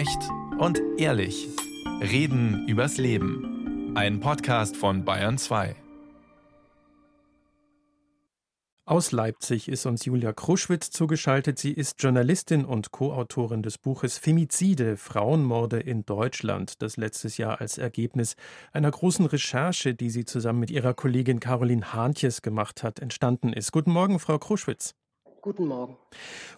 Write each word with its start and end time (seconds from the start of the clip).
Echt 0.00 0.30
und 0.58 0.80
ehrlich. 0.96 1.46
Reden 2.00 2.66
übers 2.66 2.96
Leben. 2.96 3.92
Ein 3.94 4.20
Podcast 4.20 4.74
von 4.74 5.04
Bayern 5.04 5.36
2. 5.36 5.76
Aus 8.86 9.12
Leipzig 9.12 9.68
ist 9.68 9.84
uns 9.84 10.06
Julia 10.06 10.32
Kruschwitz 10.32 10.90
zugeschaltet. 10.90 11.58
Sie 11.58 11.72
ist 11.72 12.02
Journalistin 12.02 12.64
und 12.64 12.92
Co-Autorin 12.92 13.62
des 13.62 13.76
Buches 13.76 14.16
Femizide, 14.16 14.96
Frauenmorde 14.96 15.78
in 15.80 16.06
Deutschland, 16.06 16.80
das 16.80 16.96
letztes 16.96 17.36
Jahr 17.36 17.60
als 17.60 17.76
Ergebnis 17.76 18.36
einer 18.72 18.90
großen 18.90 19.26
Recherche, 19.26 19.92
die 19.92 20.08
sie 20.08 20.24
zusammen 20.24 20.60
mit 20.60 20.70
ihrer 20.70 20.94
Kollegin 20.94 21.40
Caroline 21.40 21.92
Hahntjes 21.92 22.40
gemacht 22.40 22.82
hat, 22.82 23.00
entstanden 23.00 23.52
ist. 23.52 23.70
Guten 23.70 23.92
Morgen, 23.92 24.18
Frau 24.18 24.38
Kruschwitz. 24.38 24.94
Guten 25.42 25.66
Morgen. 25.66 25.96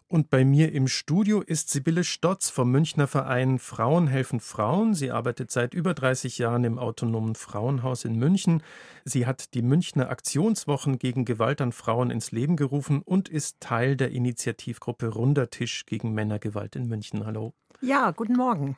Und 0.08 0.28
bei 0.28 0.44
mir 0.44 0.72
im 0.72 0.88
Studio 0.88 1.40
ist 1.40 1.70
Sibylle 1.70 2.04
Stotz 2.04 2.50
vom 2.50 2.70
Münchner 2.70 3.06
Verein 3.06 3.58
Frauen 3.58 4.08
helfen 4.08 4.40
Frauen. 4.40 4.94
Sie 4.94 5.10
arbeitet 5.10 5.50
seit 5.50 5.72
über 5.72 5.94
30 5.94 6.38
Jahren 6.38 6.64
im 6.64 6.78
autonomen 6.78 7.34
Frauenhaus 7.34 8.04
in 8.04 8.16
München. 8.16 8.62
Sie 9.04 9.24
hat 9.24 9.54
die 9.54 9.62
Münchner 9.62 10.10
Aktionswochen 10.10 10.98
gegen 10.98 11.24
Gewalt 11.24 11.60
an 11.60 11.72
Frauen 11.72 12.10
ins 12.10 12.32
Leben 12.32 12.56
gerufen 12.56 13.02
und 13.02 13.28
ist 13.28 13.60
Teil 13.60 13.96
der 13.96 14.10
Initiativgruppe 14.10 15.08
Runder 15.08 15.48
Tisch 15.48 15.86
gegen 15.86 16.12
Männergewalt 16.12 16.74
in 16.74 16.88
München. 16.88 17.24
Hallo. 17.24 17.54
Ja, 17.80 18.10
guten 18.10 18.36
Morgen. 18.36 18.76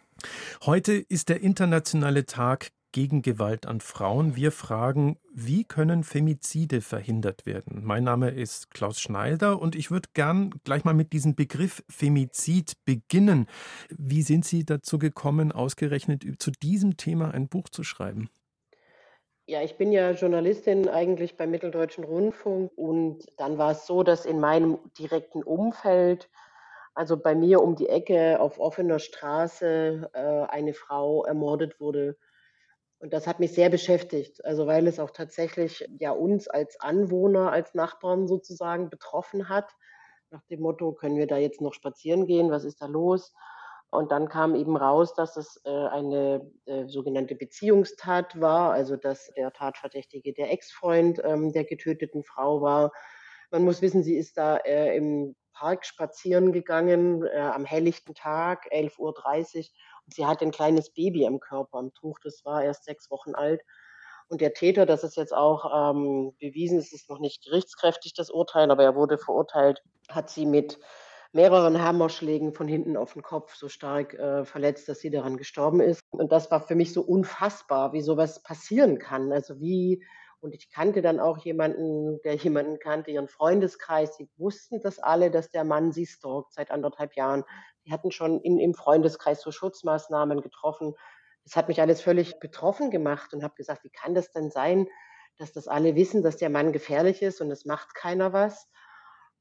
Heute 0.65 0.93
ist 0.93 1.29
der 1.31 1.41
internationale 1.41 2.27
Tag 2.27 2.71
gegen 2.95 3.23
Gewalt 3.23 3.67
an 3.67 3.81
Frauen. 3.81 4.37
Wir 4.37 4.53
fragen, 4.53 5.19
wie 5.33 5.65
können 5.65 6.05
Femizide 6.05 6.81
verhindert 6.81 7.45
werden? 7.45 7.81
Mein 7.83 8.05
Name 8.05 8.31
ist 8.31 8.71
Klaus 8.71 9.01
Schneider 9.01 9.61
und 9.61 9.75
ich 9.75 9.91
würde 9.91 10.11
gern 10.15 10.55
gleich 10.63 10.85
mal 10.85 10.95
mit 10.95 11.13
diesem 11.13 11.35
Begriff 11.35 11.83
Femizid 11.91 12.75
beginnen. 12.85 13.49
Wie 13.91 14.23
sind 14.23 14.45
Sie 14.45 14.65
dazu 14.65 15.01
gekommen, 15.01 15.51
ausgerechnet 15.51 16.25
zu 16.39 16.53
diesem 16.53 16.97
Thema 16.97 17.35
ein 17.35 17.49
Buch 17.49 17.69
zu 17.69 17.83
schreiben? 17.83 18.31
Ja, 19.47 19.61
ich 19.61 19.77
bin 19.77 19.91
ja 19.91 20.13
Journalistin 20.13 20.89
eigentlich 20.89 21.37
beim 21.37 21.51
Mitteldeutschen 21.51 22.05
Rundfunk 22.05 22.71
und 22.77 23.27
dann 23.37 23.59
war 23.59 23.73
es 23.73 23.89
so, 23.89 24.05
dass 24.05 24.25
in 24.25 24.39
meinem 24.39 24.79
direkten 24.97 25.43
Umfeld, 25.43 26.31
also 26.95 27.17
bei 27.17 27.35
mir 27.35 27.61
um 27.61 27.75
die 27.75 27.89
Ecke 27.89 28.39
auf 28.39 28.61
offener 28.61 29.01
Straße, 29.01 30.11
äh, 30.13 30.21
eine 30.49 30.75
Frau 30.75 31.25
ermordet 31.25 31.81
wurde 31.81 32.17
und 33.05 33.13
das 33.13 33.27
hat 33.27 33.39
mich 33.39 33.53
sehr 33.53 33.69
beschäftigt, 33.69 34.43
also 34.47 34.67
weil 34.67 34.87
es 34.87 34.99
auch 34.99 35.11
tatsächlich 35.11 35.87
ja 35.99 36.11
uns 36.13 36.49
als 36.49 36.81
Anwohner, 36.81 37.53
als 37.53 37.75
Nachbarn 37.75 38.27
sozusagen 38.27 38.89
betroffen 38.89 39.51
hat. 39.51 39.71
Nach 40.31 40.43
dem 40.47 40.63
Motto, 40.63 40.93
können 40.93 41.19
wir 41.19 41.27
da 41.27 41.37
jetzt 41.37 41.61
noch 41.61 41.75
spazieren 41.75 42.25
gehen? 42.25 42.51
Was 42.51 42.65
ist 42.65 42.81
da 42.81 42.87
los? 42.87 43.35
Und 43.91 44.11
dann 44.11 44.31
kam 44.31 44.55
eben 44.55 44.75
raus, 44.75 45.13
dass 45.13 45.37
es 45.37 45.61
äh, 45.67 45.69
eine 45.69 46.51
äh, 46.65 46.87
sogenannte 46.87 47.35
Beziehungstat 47.35 48.41
war, 48.41 48.73
also 48.73 48.97
dass 48.97 49.31
der 49.37 49.53
Tatverdächtige 49.53 50.33
der 50.33 50.51
Ex-Freund 50.51 51.21
ähm, 51.25 51.53
der 51.53 51.65
getöteten 51.65 52.25
Frau 52.25 52.63
war. 52.63 52.91
Man 53.51 53.65
muss 53.65 53.83
wissen, 53.83 54.03
sie 54.03 54.17
ist 54.17 54.39
da 54.39 54.57
äh, 54.57 54.97
im 54.97 55.37
Park 55.55 55.87
spazieren 55.87 56.53
gegangen 56.53 57.25
äh, 57.25 57.39
am 57.39 57.65
helllichten 57.65 58.15
Tag, 58.15 58.71
11.30 58.73 58.99
Uhr 58.99 59.15
Sie 60.07 60.27
hatte 60.27 60.45
ein 60.45 60.51
kleines 60.51 60.91
Baby 60.91 61.25
im 61.25 61.41
Körper, 61.41 61.81
im 61.81 61.95
Tuch, 61.95 62.19
das 62.23 62.45
war 62.45 62.63
erst 62.63 62.85
sechs 62.85 63.11
Wochen 63.11 63.35
alt. 63.35 63.63
Und 64.29 64.41
der 64.41 64.55
Täter, 64.55 64.87
das 64.87 65.05
ist 65.05 65.17
jetzt 65.17 65.35
auch 65.35 65.93
ähm, 65.93 66.35
bewiesen, 66.39 66.79
es 66.79 66.93
ist 66.93 67.09
noch 67.09 67.21
nicht 67.21 67.45
gerichtskräftig, 67.45 68.15
das 68.15 68.31
Urteil, 68.31 68.71
aber 68.71 68.85
er 68.85 68.95
wurde 68.95 69.19
verurteilt, 69.19 69.83
hat 70.09 70.31
sie 70.31 70.47
mit 70.47 70.79
mehreren 71.33 71.83
Hammerschlägen 71.83 72.53
von 72.53 72.69
hinten 72.69 72.97
auf 72.97 73.15
den 73.15 73.23
Kopf 73.23 73.55
so 73.57 73.69
stark 73.69 74.15
äh, 74.15 74.45
verletzt, 74.45 74.89
dass 74.89 75.01
sie 75.01 75.11
daran 75.11 75.37
gestorben 75.37 75.81
ist. 75.81 76.01
Und 76.11 76.33
das 76.33 76.51
war 76.51 76.61
für 76.61 76.77
mich 76.77 76.93
so 76.93 77.03
unfassbar, 77.03 77.93
wie 77.93 78.03
sowas 78.03 78.43
passieren 78.43 78.99
kann. 78.99 79.33
Also 79.33 79.61
wie 79.61 80.05
und 80.45 80.55
ich 80.55 80.71
kannte 80.71 81.01
dann 81.01 81.21
auch 81.21 81.39
jemanden, 81.39 82.21
der 82.23 82.35
jemanden 82.35 82.79
kannte, 82.79 83.11
ihren 83.11 83.29
Freundeskreis. 83.29 84.15
Sie 84.19 84.29
wussten 84.37 84.79
das 84.83 84.99
alle, 84.99 85.31
dass 85.31 85.49
der 85.49 85.65
Mann 85.65 85.91
sie 85.91 86.05
stalkt 86.05 86.53
seit 86.53 86.71
anderthalb 86.71 87.17
Jahren. 87.17 87.45
Die 87.87 87.93
hatten 87.93 88.13
schon 88.13 88.43
in, 88.43 88.61
im 88.61 88.75
Freundeskreis 88.75 89.41
so 89.41 89.51
Schutzmaßnahmen 89.51 90.43
getroffen. 90.43 90.93
Das 91.45 91.57
hat 91.57 91.69
mich 91.69 91.81
alles 91.81 92.03
völlig 92.03 92.41
betroffen 92.41 92.91
gemacht 92.91 93.33
und 93.33 93.43
habe 93.43 93.55
gesagt, 93.55 93.85
wie 93.85 93.91
kann 93.91 94.15
das 94.15 94.33
denn 94.33 94.51
sein, 94.51 94.87
dass 95.39 95.55
das 95.55 95.67
alle 95.67 95.95
wissen, 95.95 96.23
dass 96.23 96.37
der 96.37 96.51
Mann 96.51 96.73
gefährlich 96.73 97.23
ist 97.23 97.41
und 97.41 97.51
es 97.51 97.65
macht 97.65 97.95
keiner 97.95 98.35
was. 98.35 98.69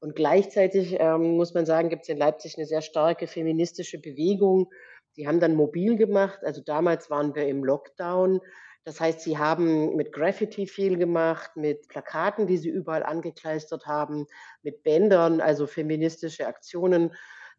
Und 0.00 0.16
gleichzeitig 0.16 0.96
ähm, 0.98 1.36
muss 1.36 1.52
man 1.52 1.66
sagen, 1.66 1.90
gibt 1.90 2.04
es 2.04 2.08
in 2.08 2.16
Leipzig 2.16 2.56
eine 2.56 2.64
sehr 2.66 2.80
starke 2.80 3.26
feministische 3.26 4.00
Bewegung. 4.00 4.70
Die 5.18 5.28
haben 5.28 5.38
dann 5.38 5.54
mobil 5.54 5.96
gemacht. 5.96 6.38
Also 6.44 6.62
damals 6.62 7.10
waren 7.10 7.34
wir 7.34 7.46
im 7.46 7.62
Lockdown. 7.62 8.40
Das 8.84 9.00
heißt, 9.00 9.20
sie 9.20 9.38
haben 9.38 9.96
mit 9.96 10.12
Graffiti 10.12 10.66
viel 10.66 10.98
gemacht, 10.98 11.56
mit 11.56 11.88
Plakaten, 11.88 12.46
die 12.46 12.58
sie 12.58 12.68
überall 12.68 13.02
angekleistert 13.02 13.86
haben, 13.86 14.26
mit 14.62 14.82
Bändern, 14.82 15.40
also 15.40 15.66
feministische 15.66 16.46
Aktionen, 16.46 17.14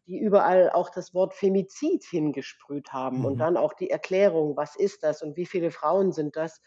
die 0.06 0.18
überall 0.20 0.70
auch 0.70 0.88
das 0.88 1.14
Wort 1.14 1.34
Femizid 1.34 2.04
hingesprüht 2.04 2.92
haben 2.92 3.18
mhm. 3.18 3.24
und 3.24 3.38
dann 3.38 3.56
auch 3.56 3.72
die 3.72 3.90
Erklärung, 3.90 4.56
was 4.56 4.76
ist 4.76 5.02
das 5.02 5.22
und 5.22 5.36
wie 5.36 5.46
viele 5.46 5.72
Frauen 5.72 6.12
sind 6.12 6.36
das. 6.36 6.62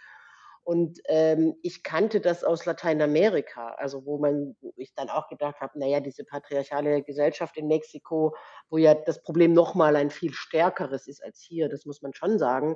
Und 0.64 1.00
ähm, 1.06 1.56
ich 1.64 1.82
kannte 1.82 2.20
das 2.20 2.44
aus 2.44 2.66
Lateinamerika, 2.66 3.70
also 3.78 4.06
wo 4.06 4.20
man, 4.20 4.56
wo 4.62 4.74
ich 4.76 4.94
dann 4.94 5.10
auch 5.10 5.28
gedacht 5.30 5.62
habe, 5.62 5.80
naja, 5.80 6.02
diese 6.02 6.26
patriarchale 6.26 7.02
Gesellschaft 7.02 7.58
in 7.58 7.68
Mexiko, 7.68 8.36
wo 8.70 8.78
ja 8.78 8.94
das 8.94 9.24
Problem 9.24 9.54
nochmal 9.54 9.96
ein 9.96 10.10
viel 10.10 10.34
stärkeres 10.34 11.08
ist 11.08 11.24
als 11.24 11.40
hier, 11.40 11.70
das 11.70 11.86
muss 11.86 12.02
man 12.02 12.14
schon 12.14 12.38
sagen. 12.38 12.76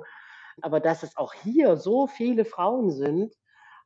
Aber 0.62 0.80
dass 0.80 1.02
es 1.02 1.16
auch 1.16 1.34
hier 1.34 1.76
so 1.76 2.06
viele 2.06 2.44
Frauen 2.44 2.90
sind 2.90 3.34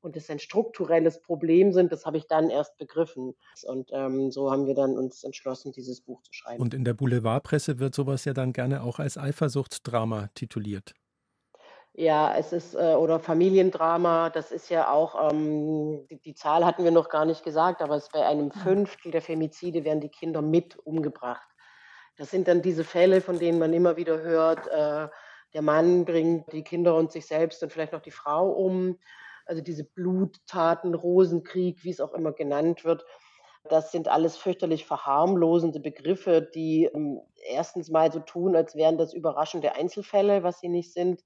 und 0.01 0.17
es 0.17 0.31
ein 0.31 0.39
strukturelles 0.39 1.21
Problem 1.23 1.73
sind, 1.73 1.93
das 1.93 2.07
habe 2.07 2.19
ich 2.19 2.27
dann 2.27 2.51
erst 2.51 2.77
begriffen. 2.79 3.35
Und 3.65 3.91
ähm, 3.93 4.31
so 4.31 4.51
haben 4.51 4.67
wir 4.67 4.75
dann 4.75 4.97
uns 4.97 5.25
entschlossen, 5.25 5.73
dieses 5.73 6.01
Buch 6.01 6.23
zu 6.23 6.33
schreiben. 6.33 6.63
Und 6.63 6.75
in 6.75 6.85
der 6.85 6.95
Boulevardpresse 6.95 7.79
wird 7.79 7.95
sowas 7.95 8.25
ja 8.25 8.33
dann 8.33 8.53
gerne 8.53 8.83
auch 8.83 8.99
als 8.99 9.19
Eifersuchtsdrama 9.19 10.29
tituliert. 10.35 10.95
Ja, 11.95 12.37
es 12.37 12.53
ist, 12.53 12.75
äh, 12.75 12.95
oder 12.95 13.19
Familiendrama, 13.19 14.31
das 14.31 14.53
ist 14.53 14.71
ja 14.71 14.89
auch, 14.89 15.33
ähm, 15.33 16.07
die, 16.09 16.21
die, 16.21 16.35
Zahl 16.35 16.65
hatten 16.65 16.85
wir 16.85 16.93
noch 16.93 17.09
gar 17.09 17.25
nicht 17.25 17.43
gesagt, 17.43 17.83
aber 17.83 17.97
es 17.97 18.09
bei 18.09 18.25
einem 18.25 18.53
Fünftel 18.53 19.11
der 19.11 19.21
Femizide 19.21 19.83
werden 19.83 20.01
die 20.01 20.09
Kinder 20.09 20.41
mit 20.41 20.79
umgebracht. 20.87 21.49
Das 22.17 22.31
sind 22.31 22.47
dann 22.47 22.63
diese 22.63 22.85
Fälle, 22.85 23.21
von 23.21 23.41
denen 23.41 23.59
man 23.59 23.73
immer 23.73 23.97
wieder 23.97 24.21
hört, 24.21 24.69
äh, 24.69 25.09
der 25.55 25.63
Mann 25.63 26.05
bringt 26.05 26.53
die 26.53 26.63
Kinder 26.63 26.95
und 26.97 27.13
sich 27.13 27.27
selbst 27.27 27.63
und 27.63 27.73
vielleicht 27.73 27.93
noch 27.93 28.03
die 28.03 28.11
Frau 28.11 28.51
um. 28.51 28.99
Also 29.47 29.63
diese 29.63 29.85
Bluttaten, 29.85 30.95
Rosenkrieg, 30.95 31.83
wie 31.85 31.91
es 31.91 32.01
auch 32.01 32.13
immer 32.13 32.33
genannt 32.33 32.85
wird. 32.85 33.05
Das 33.69 33.93
sind 33.93 34.09
alles 34.09 34.37
fürchterlich 34.37 34.87
verharmlosende 34.87 35.81
Begriffe, 35.81 36.43
die 36.55 36.85
ähm, 36.85 37.21
erstens 37.47 37.91
mal 37.91 38.13
so 38.13 38.21
tun, 38.21 38.57
als 38.57 38.75
wären 38.75 38.99
das 38.99 39.15
überraschende 39.15 39.75
Einzelfälle, 39.75 40.43
was 40.43 40.61
sie 40.61 40.69
nicht 40.69 40.93
sind. 40.93 41.25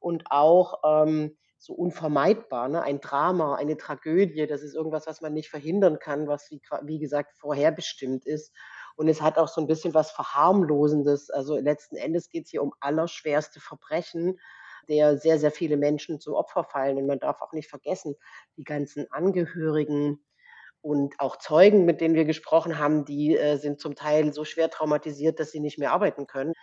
Und 0.00 0.24
auch 0.30 0.80
ähm, 0.84 1.36
so 1.62 1.74
unvermeidbar. 1.74 2.68
Ne? 2.68 2.82
Ein 2.82 3.00
Drama, 3.00 3.54
eine 3.54 3.76
Tragödie, 3.76 4.48
das 4.48 4.62
ist 4.62 4.74
irgendwas, 4.74 5.06
was 5.06 5.20
man 5.20 5.32
nicht 5.32 5.48
verhindern 5.48 6.00
kann, 6.00 6.26
was, 6.26 6.50
wie, 6.50 6.60
wie 6.82 6.98
gesagt, 6.98 7.38
vorherbestimmt 7.38 8.26
ist. 8.26 8.52
Und 8.96 9.08
es 9.08 9.22
hat 9.22 9.38
auch 9.38 9.48
so 9.48 9.60
ein 9.60 9.66
bisschen 9.66 9.94
was 9.94 10.10
Verharmlosendes. 10.10 11.30
Also 11.30 11.56
letzten 11.56 11.96
Endes 11.96 12.28
geht 12.28 12.44
es 12.44 12.50
hier 12.50 12.62
um 12.62 12.74
allerschwerste 12.80 13.60
Verbrechen, 13.60 14.38
der 14.88 15.16
sehr, 15.18 15.38
sehr 15.38 15.50
viele 15.50 15.76
Menschen 15.76 16.20
zum 16.20 16.34
Opfer 16.34 16.64
fallen. 16.64 16.96
Und 16.96 17.06
man 17.06 17.18
darf 17.18 17.40
auch 17.40 17.52
nicht 17.52 17.68
vergessen, 17.68 18.14
die 18.56 18.64
ganzen 18.64 19.10
Angehörigen 19.10 20.24
und 20.82 21.14
auch 21.18 21.36
Zeugen, 21.36 21.84
mit 21.84 22.00
denen 22.00 22.16
wir 22.16 22.24
gesprochen 22.24 22.78
haben, 22.78 23.04
die 23.04 23.36
äh, 23.36 23.56
sind 23.56 23.80
zum 23.80 23.94
Teil 23.94 24.32
so 24.32 24.44
schwer 24.44 24.68
traumatisiert, 24.68 25.38
dass 25.38 25.52
sie 25.52 25.60
nicht 25.60 25.78
mehr 25.78 25.92
arbeiten 25.92 26.26
können. 26.26 26.54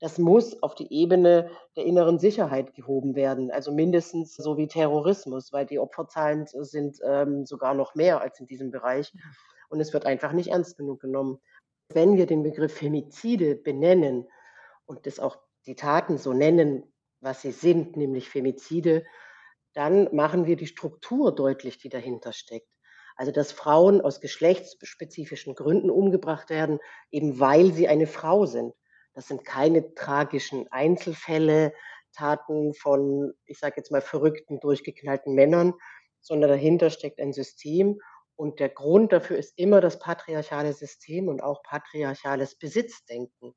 Das 0.00 0.16
muss 0.16 0.62
auf 0.62 0.74
die 0.74 0.90
Ebene 0.90 1.50
der 1.76 1.84
inneren 1.84 2.18
Sicherheit 2.18 2.74
gehoben 2.74 3.14
werden, 3.14 3.50
also 3.50 3.70
mindestens 3.70 4.34
so 4.34 4.56
wie 4.56 4.66
Terrorismus, 4.66 5.52
weil 5.52 5.66
die 5.66 5.78
Opferzahlen 5.78 6.46
sind 6.46 6.98
ähm, 7.04 7.44
sogar 7.44 7.74
noch 7.74 7.94
mehr 7.94 8.22
als 8.22 8.40
in 8.40 8.46
diesem 8.46 8.70
Bereich. 8.70 9.12
Und 9.68 9.78
es 9.78 9.92
wird 9.92 10.06
einfach 10.06 10.32
nicht 10.32 10.48
ernst 10.48 10.78
genug 10.78 11.00
genommen. 11.00 11.38
Wenn 11.92 12.16
wir 12.16 12.26
den 12.26 12.42
Begriff 12.42 12.74
Femizide 12.74 13.56
benennen 13.56 14.28
und 14.86 15.06
das 15.06 15.18
auch 15.18 15.38
die 15.66 15.74
Taten 15.74 16.18
so 16.18 16.32
nennen, 16.32 16.84
was 17.20 17.42
sie 17.42 17.52
sind, 17.52 17.96
nämlich 17.96 18.28
Femizide, 18.28 19.04
dann 19.74 20.14
machen 20.14 20.46
wir 20.46 20.56
die 20.56 20.66
Struktur 20.66 21.34
deutlich, 21.34 21.78
die 21.78 21.88
dahinter 21.88 22.32
steckt. 22.32 22.68
Also 23.16 23.32
dass 23.32 23.52
Frauen 23.52 24.00
aus 24.00 24.20
geschlechtsspezifischen 24.20 25.54
Gründen 25.54 25.90
umgebracht 25.90 26.48
werden, 26.48 26.78
eben 27.10 27.38
weil 27.38 27.72
sie 27.72 27.88
eine 27.88 28.06
Frau 28.06 28.46
sind. 28.46 28.72
Das 29.12 29.28
sind 29.28 29.44
keine 29.44 29.94
tragischen 29.94 30.68
Einzelfälle, 30.70 31.74
Taten 32.12 32.74
von, 32.74 33.32
ich 33.44 33.58
sage 33.58 33.74
jetzt 33.76 33.90
mal, 33.90 34.00
verrückten, 34.00 34.60
durchgeknallten 34.60 35.34
Männern, 35.34 35.74
sondern 36.20 36.50
dahinter 36.50 36.90
steckt 36.90 37.20
ein 37.20 37.32
System 37.32 38.00
und 38.40 38.58
der 38.58 38.70
Grund 38.70 39.12
dafür 39.12 39.36
ist 39.36 39.52
immer 39.58 39.82
das 39.82 39.98
patriarchale 39.98 40.72
System 40.72 41.28
und 41.28 41.42
auch 41.42 41.62
patriarchales 41.62 42.54
Besitzdenken. 42.54 43.52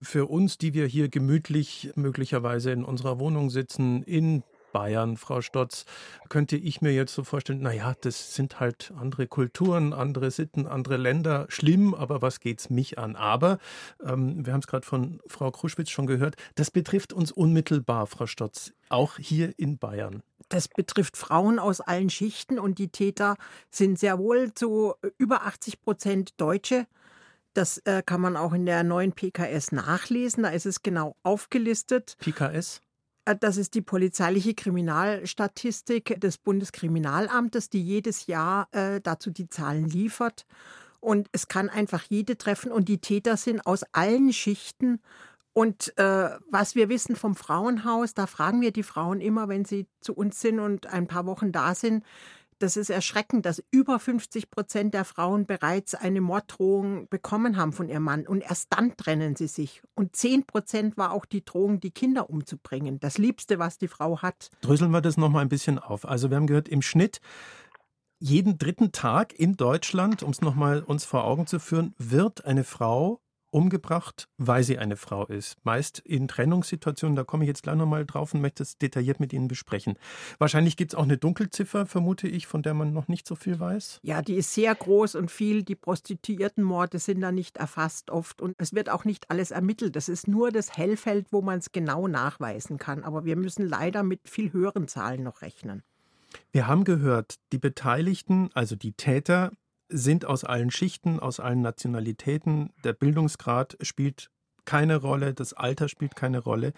Für 0.00 0.24
uns, 0.24 0.56
die 0.56 0.72
wir 0.72 0.86
hier 0.86 1.10
gemütlich 1.10 1.90
möglicherweise 1.96 2.70
in 2.70 2.82
unserer 2.82 3.20
Wohnung 3.20 3.50
sitzen, 3.50 4.02
in 4.02 4.42
Bayern, 4.72 5.18
Frau 5.18 5.42
Stotz, 5.42 5.84
könnte 6.30 6.56
ich 6.56 6.80
mir 6.80 6.92
jetzt 6.92 7.12
so 7.12 7.24
vorstellen, 7.24 7.60
naja, 7.60 7.94
das 8.00 8.34
sind 8.34 8.58
halt 8.58 8.90
andere 8.96 9.26
Kulturen, 9.26 9.92
andere 9.92 10.30
Sitten, 10.30 10.66
andere 10.66 10.96
Länder. 10.96 11.44
Schlimm, 11.50 11.92
aber 11.94 12.22
was 12.22 12.40
geht's 12.40 12.70
mich 12.70 12.98
an? 12.98 13.16
Aber, 13.16 13.58
ähm, 14.02 14.46
wir 14.46 14.54
haben 14.54 14.60
es 14.60 14.66
gerade 14.66 14.86
von 14.86 15.20
Frau 15.26 15.50
Kruschwitz 15.50 15.90
schon 15.90 16.06
gehört, 16.06 16.36
das 16.54 16.70
betrifft 16.70 17.12
uns 17.12 17.32
unmittelbar, 17.32 18.06
Frau 18.06 18.26
Stotz, 18.26 18.72
auch 18.88 19.18
hier 19.18 19.58
in 19.58 19.78
Bayern. 19.78 20.22
Das 20.48 20.68
betrifft 20.68 21.16
Frauen 21.16 21.58
aus 21.58 21.80
allen 21.80 22.10
Schichten 22.10 22.58
und 22.58 22.78
die 22.78 22.88
Täter 22.88 23.36
sind 23.70 23.98
sehr 23.98 24.18
wohl 24.18 24.54
zu 24.54 24.94
über 25.18 25.42
80 25.46 25.80
Prozent 25.80 26.40
Deutsche. 26.40 26.86
Das 27.54 27.78
äh, 27.78 28.02
kann 28.04 28.20
man 28.20 28.36
auch 28.36 28.52
in 28.52 28.66
der 28.66 28.84
neuen 28.84 29.12
PKS 29.12 29.72
nachlesen. 29.72 30.42
Da 30.42 30.50
ist 30.50 30.66
es 30.66 30.82
genau 30.82 31.16
aufgelistet. 31.22 32.16
PKS? 32.20 32.82
Äh, 33.24 33.36
das 33.36 33.56
ist 33.56 33.74
die 33.74 33.82
polizeiliche 33.82 34.54
Kriminalstatistik 34.54 36.20
des 36.20 36.38
Bundeskriminalamtes, 36.38 37.70
die 37.70 37.82
jedes 37.82 38.26
Jahr 38.26 38.68
äh, 38.72 39.00
dazu 39.00 39.30
die 39.30 39.48
Zahlen 39.48 39.88
liefert. 39.88 40.46
Und 41.00 41.28
es 41.32 41.48
kann 41.48 41.68
einfach 41.68 42.04
jede 42.08 42.36
treffen. 42.36 42.70
Und 42.72 42.88
die 42.88 42.98
Täter 42.98 43.36
sind 43.36 43.66
aus 43.66 43.84
allen 43.92 44.32
Schichten. 44.32 45.00
Und 45.56 45.96
äh, 45.96 46.28
was 46.50 46.74
wir 46.74 46.90
wissen 46.90 47.16
vom 47.16 47.34
Frauenhaus, 47.34 48.12
da 48.12 48.26
fragen 48.26 48.60
wir 48.60 48.72
die 48.72 48.82
Frauen 48.82 49.22
immer, 49.22 49.48
wenn 49.48 49.64
sie 49.64 49.86
zu 50.00 50.12
uns 50.12 50.38
sind 50.42 50.60
und 50.60 50.86
ein 50.88 51.06
paar 51.06 51.24
Wochen 51.24 51.50
da 51.50 51.74
sind, 51.74 52.04
das 52.58 52.76
ist 52.76 52.90
erschreckend, 52.90 53.46
dass 53.46 53.64
über 53.70 53.98
50 53.98 54.50
Prozent 54.50 54.92
der 54.92 55.06
Frauen 55.06 55.46
bereits 55.46 55.94
eine 55.94 56.20
Morddrohung 56.20 57.08
bekommen 57.08 57.56
haben 57.56 57.72
von 57.72 57.88
ihrem 57.88 58.02
Mann 58.02 58.26
und 58.26 58.42
erst 58.42 58.66
dann 58.68 58.98
trennen 58.98 59.34
sie 59.34 59.46
sich. 59.46 59.80
Und 59.94 60.14
10 60.14 60.44
Prozent 60.44 60.98
war 60.98 61.12
auch 61.12 61.24
die 61.24 61.42
Drohung, 61.42 61.80
die 61.80 61.90
Kinder 61.90 62.28
umzubringen. 62.28 63.00
Das 63.00 63.16
Liebste, 63.16 63.58
was 63.58 63.78
die 63.78 63.88
Frau 63.88 64.20
hat. 64.20 64.50
Dröseln 64.60 64.90
wir 64.90 65.00
das 65.00 65.16
nochmal 65.16 65.40
ein 65.40 65.48
bisschen 65.48 65.78
auf. 65.78 66.06
Also 66.06 66.28
wir 66.28 66.36
haben 66.36 66.48
gehört, 66.48 66.68
im 66.68 66.82
Schnitt 66.82 67.22
jeden 68.18 68.58
dritten 68.58 68.92
Tag 68.92 69.32
in 69.32 69.56
Deutschland, 69.56 70.22
um 70.22 70.32
es 70.32 70.42
nochmal 70.42 70.82
uns 70.82 71.06
vor 71.06 71.24
Augen 71.24 71.46
zu 71.46 71.58
führen, 71.58 71.94
wird 71.96 72.44
eine 72.44 72.64
Frau 72.64 73.22
umgebracht, 73.56 74.28
weil 74.36 74.62
sie 74.62 74.76
eine 74.76 74.96
Frau 74.96 75.24
ist. 75.24 75.56
Meist 75.64 76.00
in 76.00 76.28
Trennungssituationen, 76.28 77.16
da 77.16 77.24
komme 77.24 77.44
ich 77.44 77.48
jetzt 77.48 77.62
gleich 77.62 77.76
nochmal 77.76 78.04
drauf 78.04 78.34
und 78.34 78.42
möchte 78.42 78.62
es 78.62 78.76
detailliert 78.76 79.18
mit 79.18 79.32
Ihnen 79.32 79.48
besprechen. 79.48 79.98
Wahrscheinlich 80.38 80.76
gibt 80.76 80.92
es 80.92 80.94
auch 80.94 81.04
eine 81.04 81.16
Dunkelziffer, 81.16 81.86
vermute 81.86 82.28
ich, 82.28 82.46
von 82.46 82.62
der 82.62 82.74
man 82.74 82.92
noch 82.92 83.08
nicht 83.08 83.26
so 83.26 83.34
viel 83.34 83.58
weiß. 83.58 84.00
Ja, 84.02 84.20
die 84.20 84.34
ist 84.34 84.52
sehr 84.52 84.74
groß 84.74 85.14
und 85.14 85.30
viel. 85.30 85.62
Die 85.62 85.74
Prostituiertenmorde 85.74 86.98
sind 86.98 87.22
da 87.22 87.32
nicht 87.32 87.56
erfasst 87.56 88.10
oft 88.10 88.42
und 88.42 88.54
es 88.58 88.74
wird 88.74 88.90
auch 88.90 89.06
nicht 89.06 89.30
alles 89.30 89.52
ermittelt. 89.52 89.96
Das 89.96 90.10
ist 90.10 90.28
nur 90.28 90.52
das 90.52 90.76
Hellfeld, 90.76 91.28
wo 91.30 91.40
man 91.40 91.60
es 91.60 91.72
genau 91.72 92.08
nachweisen 92.08 92.76
kann. 92.76 93.04
Aber 93.04 93.24
wir 93.24 93.36
müssen 93.36 93.66
leider 93.66 94.02
mit 94.02 94.28
viel 94.28 94.52
höheren 94.52 94.86
Zahlen 94.86 95.22
noch 95.22 95.40
rechnen. 95.40 95.82
Wir 96.52 96.66
haben 96.66 96.84
gehört, 96.84 97.36
die 97.52 97.58
Beteiligten, 97.58 98.50
also 98.52 98.76
die 98.76 98.92
Täter, 98.92 99.50
sind 99.88 100.24
aus 100.24 100.44
allen 100.44 100.70
Schichten, 100.70 101.20
aus 101.20 101.40
allen 101.40 101.60
Nationalitäten. 101.60 102.72
Der 102.84 102.92
Bildungsgrad 102.92 103.76
spielt 103.80 104.30
keine 104.64 104.96
Rolle, 104.96 105.34
das 105.34 105.52
Alter 105.52 105.88
spielt 105.88 106.16
keine 106.16 106.40
Rolle. 106.40 106.72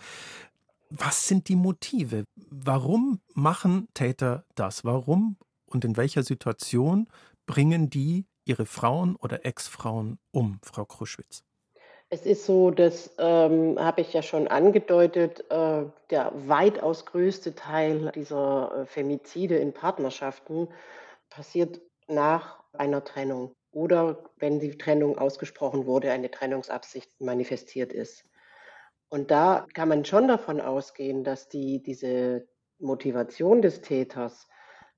Was 0.91 1.27
sind 1.27 1.49
die 1.49 1.57
Motive? 1.57 2.25
Warum 2.51 3.21
machen 3.35 3.89
Täter 3.95 4.45
das? 4.55 4.85
Warum 4.85 5.37
und 5.67 5.85
in 5.85 5.97
welcher 5.97 6.23
Situation 6.23 7.09
bringen 7.47 7.91
die 7.91 8.27
ihre 8.45 8.67
Frauen 8.67 9.17
oder 9.17 9.45
Ex-Frauen 9.45 10.19
um, 10.31 10.61
Frau 10.63 10.85
Kruschwitz? 10.85 11.43
Es 12.11 12.25
ist 12.25 12.47
so, 12.47 12.71
das 12.71 13.11
ähm, 13.19 13.79
habe 13.79 14.01
ich 14.01 14.15
ja 14.15 14.23
schon 14.23 14.49
angedeutet, 14.49 15.45
äh, 15.51 15.85
der 16.09 16.33
weitaus 16.47 17.05
größte 17.05 17.55
Teil 17.55 18.11
dieser 18.15 18.73
äh, 18.75 18.87
Femizide 18.87 19.59
in 19.59 19.75
Partnerschaften 19.75 20.69
passiert 21.29 21.83
nach 22.07 22.58
einer 22.73 23.05
Trennung 23.05 23.55
oder 23.71 24.25
wenn 24.37 24.61
die 24.61 24.77
Trennung 24.77 25.19
ausgesprochen 25.19 25.87
wurde, 25.87 26.11
eine 26.11 26.31
Trennungsabsicht 26.31 27.21
manifestiert 27.21 27.93
ist. 27.93 28.25
Und 29.09 29.31
da 29.31 29.67
kann 29.75 29.89
man 29.89 30.05
schon 30.05 30.29
davon 30.29 30.61
ausgehen, 30.61 31.25
dass 31.25 31.49
die, 31.49 31.83
diese 31.83 32.47
Motivation 32.79 33.63
des 33.63 33.81
Täters 33.81 34.49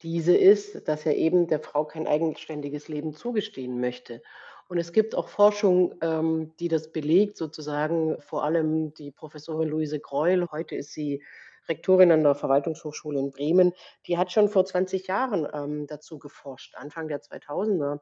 diese 0.03 0.37
ist, 0.37 0.89
dass 0.89 1.07
er 1.07 1.17
eben 1.17 1.47
der 1.47 1.61
Frau 1.61 1.85
kein 1.85 2.07
eigenständiges 2.07 2.89
Leben 2.89 3.13
zugestehen 3.13 3.81
möchte. 3.81 4.23
Und 4.69 4.79
es 4.79 4.93
gibt 4.93 5.15
auch 5.15 5.29
Forschung, 5.29 5.95
ähm, 6.01 6.53
die 6.59 6.69
das 6.69 6.93
belegt, 6.93 7.37
sozusagen 7.37 8.21
vor 8.21 8.45
allem 8.45 8.95
die 8.95 9.11
Professorin 9.11 9.69
Luise 9.69 10.01
Greul, 10.01 10.47
heute 10.51 10.77
ist 10.77 10.93
sie 10.93 11.23
Rektorin 11.69 12.13
an 12.13 12.23
der 12.23 12.35
Verwaltungshochschule 12.35 13.19
in 13.19 13.31
Bremen, 13.31 13.73
die 14.07 14.19
hat 14.19 14.33
schon 14.33 14.49
vor 14.49 14.65
20 14.65 15.07
Jahren 15.07 15.47
ähm, 15.53 15.87
dazu 15.87 16.19
geforscht, 16.19 16.75
Anfang 16.77 17.09
der 17.09 17.21
2000er, 17.21 18.01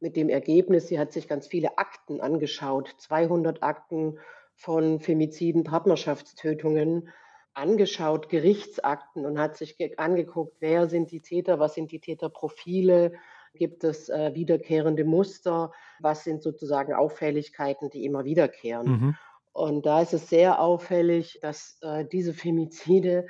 mit 0.00 0.16
dem 0.16 0.28
Ergebnis, 0.28 0.88
sie 0.88 0.98
hat 0.98 1.12
sich 1.12 1.28
ganz 1.28 1.46
viele 1.46 1.78
Akten 1.78 2.20
angeschaut, 2.20 2.94
200 2.98 3.62
Akten 3.62 4.18
von 4.54 5.00
Femiziden, 5.00 5.64
Partnerschaftstötungen 5.64 7.10
angeschaut, 7.54 8.28
Gerichtsakten 8.28 9.24
und 9.24 9.38
hat 9.38 9.56
sich 9.56 9.76
angeguckt, 9.98 10.56
wer 10.60 10.88
sind 10.88 11.10
die 11.10 11.20
Täter, 11.20 11.58
was 11.58 11.74
sind 11.74 11.90
die 11.90 12.00
Täterprofile, 12.00 13.12
gibt 13.54 13.84
es 13.84 14.10
äh, 14.10 14.34
wiederkehrende 14.34 15.04
Muster, 15.04 15.72
was 16.00 16.24
sind 16.24 16.42
sozusagen 16.42 16.92
Auffälligkeiten, 16.92 17.88
die 17.88 18.04
immer 18.04 18.24
wiederkehren. 18.24 18.86
Mhm. 18.86 19.16
Und 19.56 19.86
da 19.86 20.02
ist 20.02 20.12
es 20.12 20.28
sehr 20.28 20.60
auffällig, 20.60 21.38
dass 21.40 21.78
äh, 21.80 22.04
diese 22.04 22.34
Femizide 22.34 23.26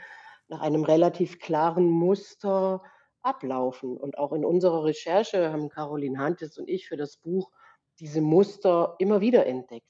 nach 0.49 0.61
einem 0.61 0.83
relativ 0.83 1.39
klaren 1.39 1.89
Muster 1.89 2.83
ablaufen. 3.23 3.97
Und 3.97 4.19
auch 4.19 4.33
in 4.33 4.45
unserer 4.45 4.83
Recherche 4.83 5.53
haben 5.53 5.69
Caroline 5.69 6.19
Hantes 6.19 6.59
und 6.59 6.69
ich 6.69 6.89
für 6.89 6.97
das 6.97 7.17
Buch 7.19 7.53
diese 8.01 8.21
Muster 8.21 8.97
immer 8.99 9.21
wieder 9.21 9.47
entdeckt. 9.47 9.87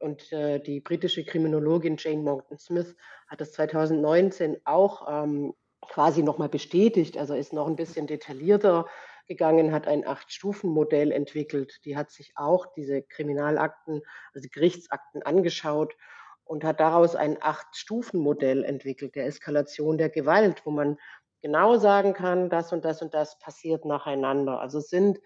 Und 0.00 0.32
äh, 0.32 0.58
die 0.58 0.80
britische 0.80 1.24
Kriminologin 1.24 1.94
Jane 1.96 2.22
Morton 2.22 2.58
Smith 2.58 2.96
hat 3.28 3.40
das 3.40 3.52
2019 3.52 4.56
auch 4.64 5.06
ähm, 5.08 5.54
quasi 5.82 6.24
nochmal 6.24 6.48
bestätigt, 6.48 7.16
also 7.16 7.34
ist 7.34 7.52
noch 7.52 7.68
ein 7.68 7.76
bisschen 7.76 8.08
detaillierter 8.08 8.86
gegangen, 9.26 9.72
hat 9.72 9.86
ein 9.86 10.06
Acht-Stufen-Modell 10.06 11.12
entwickelt. 11.12 11.84
Die 11.84 11.96
hat 11.96 12.10
sich 12.10 12.32
auch 12.36 12.66
diese 12.74 13.02
Kriminalakten, 13.02 14.02
also 14.32 14.48
Gerichtsakten 14.50 15.22
angeschaut 15.22 15.96
und 16.44 16.64
hat 16.64 16.80
daraus 16.80 17.16
ein 17.16 17.38
Acht-Stufen-Modell 17.40 18.64
entwickelt, 18.64 19.14
der 19.14 19.26
Eskalation 19.26 19.98
der 19.98 20.10
Gewalt, 20.10 20.62
wo 20.64 20.70
man 20.70 20.96
genau 21.42 21.76
sagen 21.78 22.14
kann, 22.14 22.50
das 22.50 22.72
und 22.72 22.84
das 22.84 23.02
und 23.02 23.14
das 23.14 23.38
passiert 23.38 23.84
nacheinander. 23.84 24.60
Also 24.60 24.80
sind 24.80 25.20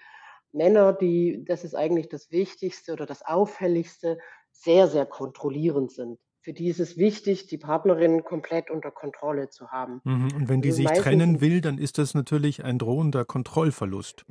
Männer, 0.52 0.92
die, 0.92 1.45
das 1.47 1.64
ist 1.64 1.75
eigentlich 1.75 2.09
das 2.09 2.30
Wichtigste 2.30 2.92
oder 2.92 3.07
das 3.07 3.23
Auffälligste, 3.23 4.19
sehr, 4.52 4.88
sehr 4.88 5.07
kontrollierend 5.07 5.92
sind 5.92 6.19
für 6.40 6.52
die 6.54 6.68
ist 6.68 6.80
es 6.80 6.97
wichtig, 6.97 7.47
die 7.47 7.59
Partnerin 7.59 8.25
komplett 8.25 8.70
unter 8.70 8.90
Kontrolle 8.90 9.50
zu 9.50 9.70
haben. 9.70 10.00
Mhm. 10.04 10.28
Und 10.35 10.49
wenn 10.49 10.62
die 10.62 10.70
also 10.70 10.82
sich 10.82 10.90
trennen 10.92 11.40
will, 11.40 11.61
dann 11.61 11.78
ist 11.78 11.99
das 11.99 12.14
natürlich 12.14 12.64
ein 12.64 12.78
drohender 12.78 13.25
Kontrollverlust. 13.25 14.25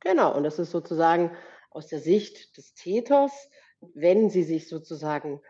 Genau, 0.00 0.36
und 0.36 0.44
das 0.44 0.58
ist 0.58 0.70
sozusagen 0.70 1.32
aus 1.70 1.88
der 1.88 1.98
Sicht 1.98 2.56
des 2.56 2.74
Täters, 2.74 3.50
wenn 3.94 4.30
sie 4.30 4.44
sich 4.44 4.68
sozusagen, 4.68 5.40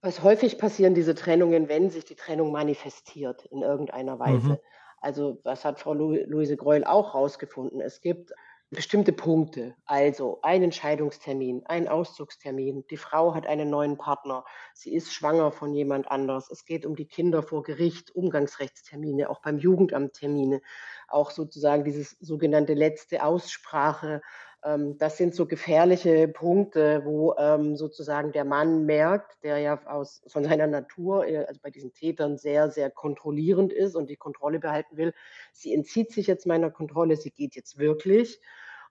was 0.00 0.22
häufig 0.22 0.58
passieren 0.58 0.94
diese 0.94 1.14
Trennungen, 1.14 1.68
wenn 1.68 1.90
sich 1.90 2.04
die 2.04 2.16
Trennung 2.16 2.50
manifestiert 2.50 3.44
in 3.46 3.62
irgendeiner 3.62 4.18
Weise. 4.18 4.48
Mhm. 4.48 4.58
Also, 5.00 5.38
was 5.44 5.66
hat 5.66 5.78
Frau 5.78 5.92
Luise 5.92 6.56
Greul 6.56 6.84
auch 6.84 7.12
herausgefunden? 7.12 7.82
Es 7.82 8.00
gibt 8.00 8.32
bestimmte 8.74 9.12
Punkte, 9.12 9.74
also 9.86 10.40
ein 10.42 10.62
Entscheidungstermin, 10.62 11.62
ein 11.64 11.88
Auszugstermin, 11.88 12.84
die 12.90 12.96
Frau 12.98 13.34
hat 13.34 13.46
einen 13.46 13.70
neuen 13.70 13.96
Partner, 13.96 14.44
sie 14.74 14.94
ist 14.94 15.12
schwanger 15.12 15.50
von 15.50 15.72
jemand 15.72 16.10
anders, 16.10 16.50
es 16.50 16.66
geht 16.66 16.84
um 16.84 16.94
die 16.94 17.06
Kinder 17.06 17.42
vor 17.42 17.62
Gericht, 17.62 18.14
Umgangsrechtstermine, 18.14 19.30
auch 19.30 19.40
beim 19.40 19.58
Jugendamt 19.58 20.14
Termine, 20.14 20.60
auch 21.08 21.30
sozusagen 21.30 21.84
dieses 21.84 22.10
sogenannte 22.20 22.74
letzte 22.74 23.24
Aussprache, 23.24 24.20
ähm, 24.64 24.96
das 24.98 25.18
sind 25.18 25.34
so 25.34 25.46
gefährliche 25.46 26.26
Punkte, 26.26 27.02
wo 27.04 27.34
ähm, 27.38 27.76
sozusagen 27.76 28.32
der 28.32 28.44
Mann 28.44 28.86
merkt, 28.86 29.42
der 29.44 29.58
ja 29.58 29.86
aus, 29.86 30.22
von 30.26 30.44
seiner 30.44 30.66
Natur, 30.66 31.26
äh, 31.26 31.44
also 31.44 31.60
bei 31.62 31.70
diesen 31.70 31.92
Tätern 31.92 32.38
sehr, 32.38 32.70
sehr 32.70 32.90
kontrollierend 32.90 33.72
ist 33.72 33.94
und 33.94 34.08
die 34.08 34.16
Kontrolle 34.16 34.58
behalten 34.58 34.96
will. 34.96 35.12
Sie 35.52 35.74
entzieht 35.74 36.12
sich 36.12 36.26
jetzt 36.26 36.46
meiner 36.46 36.70
Kontrolle, 36.70 37.16
sie 37.16 37.30
geht 37.30 37.54
jetzt 37.54 37.78
wirklich. 37.78 38.40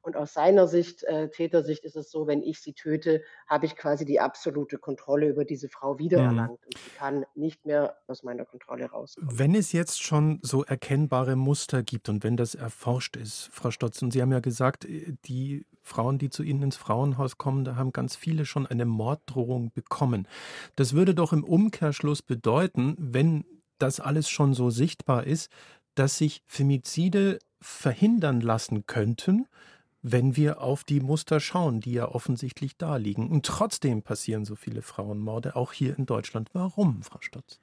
Und 0.03 0.17
aus 0.17 0.33
seiner 0.33 0.67
Sicht, 0.67 1.03
äh, 1.03 1.29
Tätersicht, 1.29 1.85
ist 1.85 1.95
es 1.95 2.11
so, 2.11 2.27
wenn 2.27 2.43
ich 2.43 2.59
sie 2.59 2.73
töte, 2.73 3.23
habe 3.47 3.65
ich 3.65 3.77
quasi 3.77 4.03
die 4.03 4.19
absolute 4.19 4.77
Kontrolle 4.77 5.29
über 5.29 5.45
diese 5.45 5.69
Frau 5.69 5.97
wiedererlangt. 5.97 6.59
Mhm. 6.59 6.65
Und 6.65 6.77
sie 6.77 6.97
kann 6.97 7.25
nicht 7.35 7.65
mehr 7.65 7.97
aus 8.07 8.21
meiner 8.21 8.43
Kontrolle 8.43 8.85
rauskommen. 8.85 9.39
Wenn 9.39 9.55
es 9.55 9.71
jetzt 9.71 10.03
schon 10.03 10.39
so 10.41 10.65
erkennbare 10.65 11.37
Muster 11.37 11.83
gibt 11.83 12.09
und 12.09 12.23
wenn 12.23 12.35
das 12.35 12.53
erforscht 12.53 13.15
ist, 13.15 13.49
Frau 13.53 13.71
Stotz, 13.71 14.01
und 14.01 14.11
Sie 14.11 14.21
haben 14.21 14.33
ja 14.33 14.41
gesagt, 14.41 14.83
äh, 14.83 15.13
die 15.25 15.65
Frauen, 15.81 16.17
die 16.17 16.29
zu 16.29 16.43
Ihnen 16.43 16.63
ins 16.63 16.75
Frauenhaus 16.75 17.37
kommen, 17.37 17.63
da 17.63 17.77
haben 17.77 17.93
ganz 17.93 18.17
viele 18.17 18.45
schon 18.45 18.67
eine 18.67 18.85
Morddrohung 18.85 19.71
bekommen. 19.71 20.27
Das 20.75 20.93
würde 20.93 21.15
doch 21.15 21.31
im 21.31 21.45
Umkehrschluss 21.45 22.21
bedeuten, 22.21 22.95
wenn 22.99 23.45
das 23.79 24.01
alles 24.01 24.29
schon 24.29 24.53
so 24.53 24.69
sichtbar 24.69 25.25
ist, 25.25 25.49
dass 25.95 26.17
sich 26.17 26.43
Femizide 26.45 27.39
verhindern 27.61 28.41
lassen 28.41 28.85
könnten, 28.85 29.47
wenn 30.03 30.35
wir 30.35 30.61
auf 30.61 30.83
die 30.83 30.99
Muster 30.99 31.39
schauen, 31.39 31.79
die 31.79 31.93
ja 31.93 32.09
offensichtlich 32.09 32.77
da 32.77 32.97
liegen. 32.97 33.29
Und 33.29 33.45
trotzdem 33.45 34.03
passieren 34.03 34.45
so 34.45 34.55
viele 34.55 34.81
Frauenmorde, 34.81 35.55
auch 35.55 35.71
hier 35.73 35.97
in 35.97 36.05
Deutschland. 36.05 36.49
Warum, 36.53 37.01
Frau 37.01 37.19
Stotz? 37.21 37.59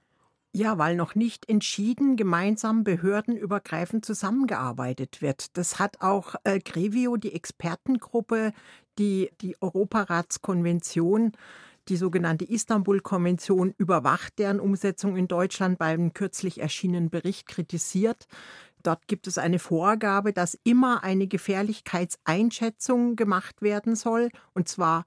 Ja, 0.52 0.78
weil 0.78 0.97
noch 0.97 1.14
nicht 1.14 1.49
entschieden 1.49 2.16
gemeinsam 2.16 2.82
behördenübergreifend 2.82 4.04
zusammengearbeitet 4.04 5.23
wird. 5.23 5.56
Das 5.56 5.78
hat 5.78 6.00
auch 6.00 6.35
äh, 6.42 6.59
Grevio, 6.59 7.16
die 7.16 7.35
Expertengruppe, 7.35 8.52
die 8.99 9.30
die 9.42 9.56
Europaratskonvention 9.61 11.32
die 11.88 11.97
sogenannte 11.97 12.44
Istanbul-Konvention 12.44 13.75
überwacht 13.76 14.38
deren 14.38 14.61
Umsetzung 14.61 15.16
in 15.16 15.28
Deutschland 15.28 15.78
beim 15.78 16.12
kürzlich 16.12 16.61
erschienenen 16.61 17.11
Bericht 17.11 17.49
kritisiert. 17.49 18.26
Dort 18.83 19.07
gibt 19.09 19.27
es 19.27 19.39
eine 19.39 19.59
Vorgabe, 19.59 20.33
dass 20.33 20.59
immer 20.65 21.05
eine 21.05 21.27
Gefährlichkeitseinschätzung 21.27 23.17
gemacht 23.17 23.63
werden 23.63 23.97
soll, 23.97 24.31
und 24.55 24.69
zwar 24.69 25.05